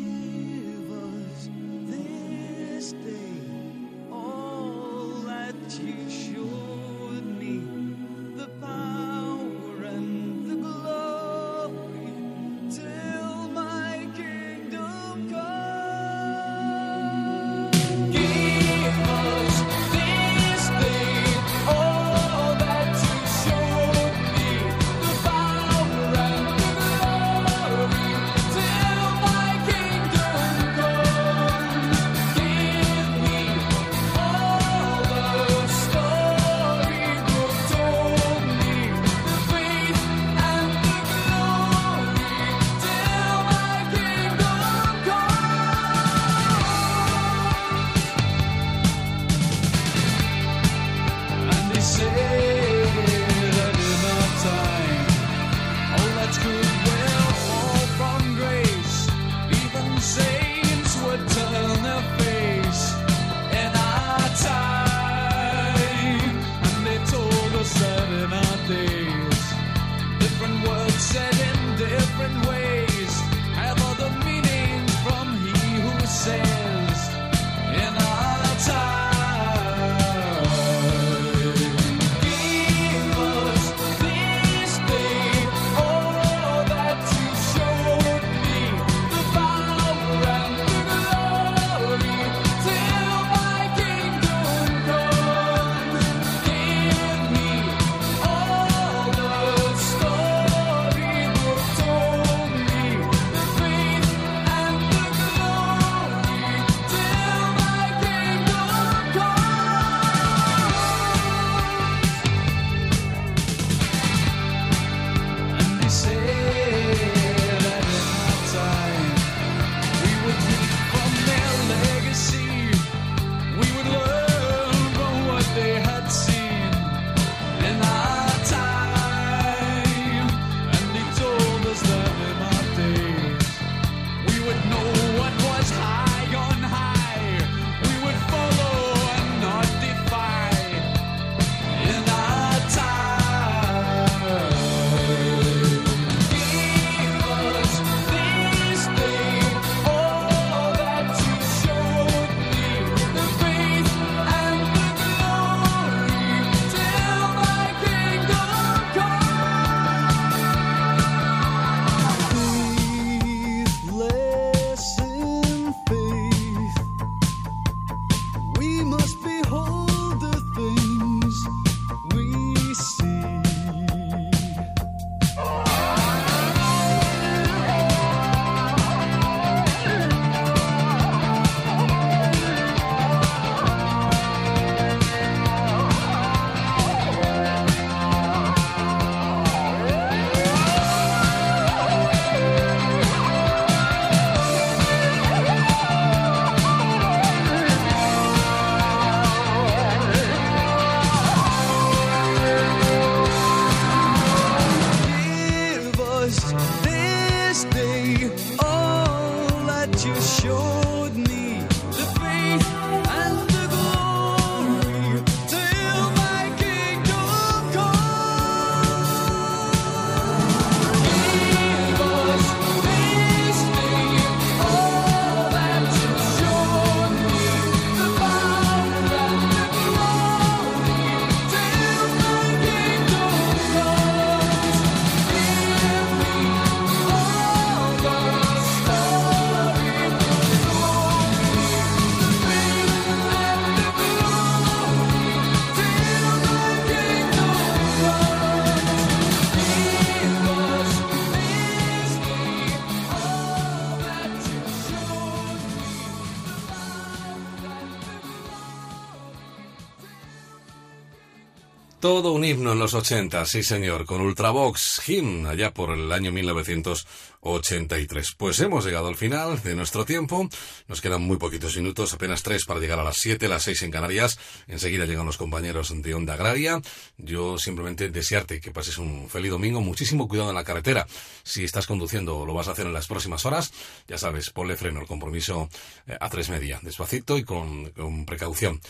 [262.02, 266.32] Todo un himno en los 80, sí señor, con Ultravox Hymn, allá por el año
[266.32, 268.34] 1983.
[268.36, 270.50] Pues hemos llegado al final de nuestro tiempo,
[270.88, 273.92] nos quedan muy poquitos minutos, apenas tres para llegar a las siete, las seis en
[273.92, 276.82] Canarias, enseguida llegan los compañeros de Onda Agraria.
[277.20, 281.06] Yo simplemente desearte que pases un feliz domingo, muchísimo cuidado en la carretera.
[281.44, 283.72] Si estás conduciendo o lo vas a hacer en las próximas horas,
[284.08, 285.70] ya sabes, ponle freno, el compromiso
[286.08, 288.82] eh, a tres media, despacito y con, con precaución.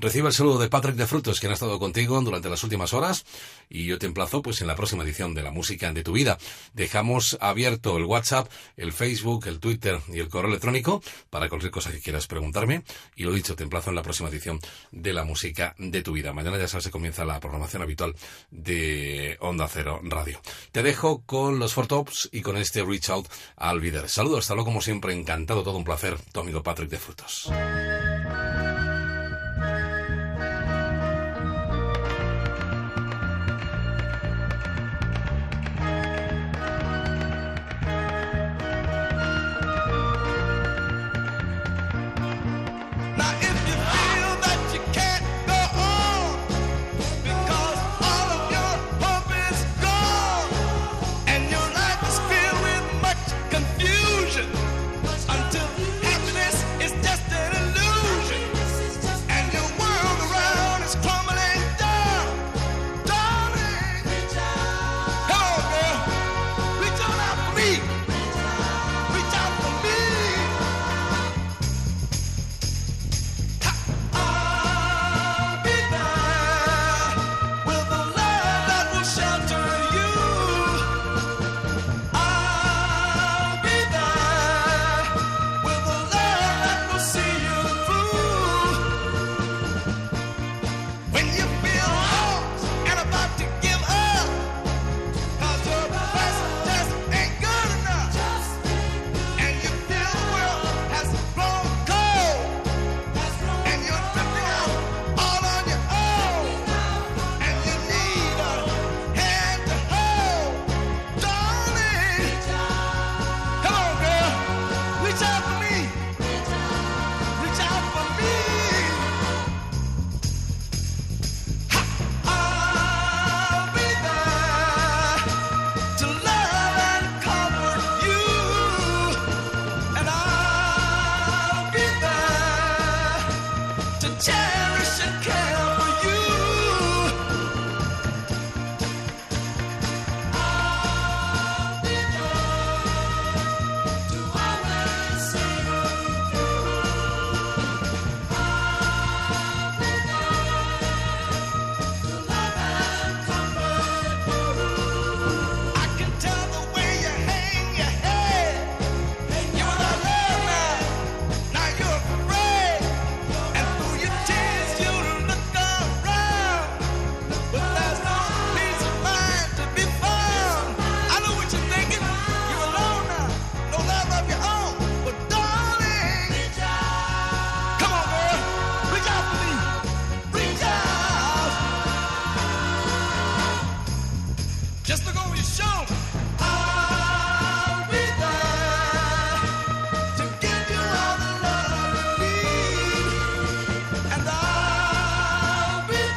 [0.00, 3.26] Recibe el saludo de Patrick de Frutos, quien ha estado contigo durante las últimas horas,
[3.68, 6.38] y yo te emplazo pues en la próxima edición de La Música de tu Vida.
[6.72, 11.90] Dejamos abierto el WhatsApp, el Facebook, el Twitter y el correo electrónico para cualquier cosa
[11.90, 12.84] que quieras preguntarme,
[13.16, 14.60] y lo dicho, te emplazo en la próxima edición
[14.92, 16.32] de La Música de tu Vida.
[16.32, 18.14] Mañana ya sabes que comienza la programación habitual
[18.52, 20.40] de Onda Cero Radio.
[20.70, 24.08] Te dejo con los Four Tops y con este Reach Out al.
[24.08, 27.50] Saludos, hasta luego como siempre, encantado, todo un placer, tu amigo Patrick de Frutos.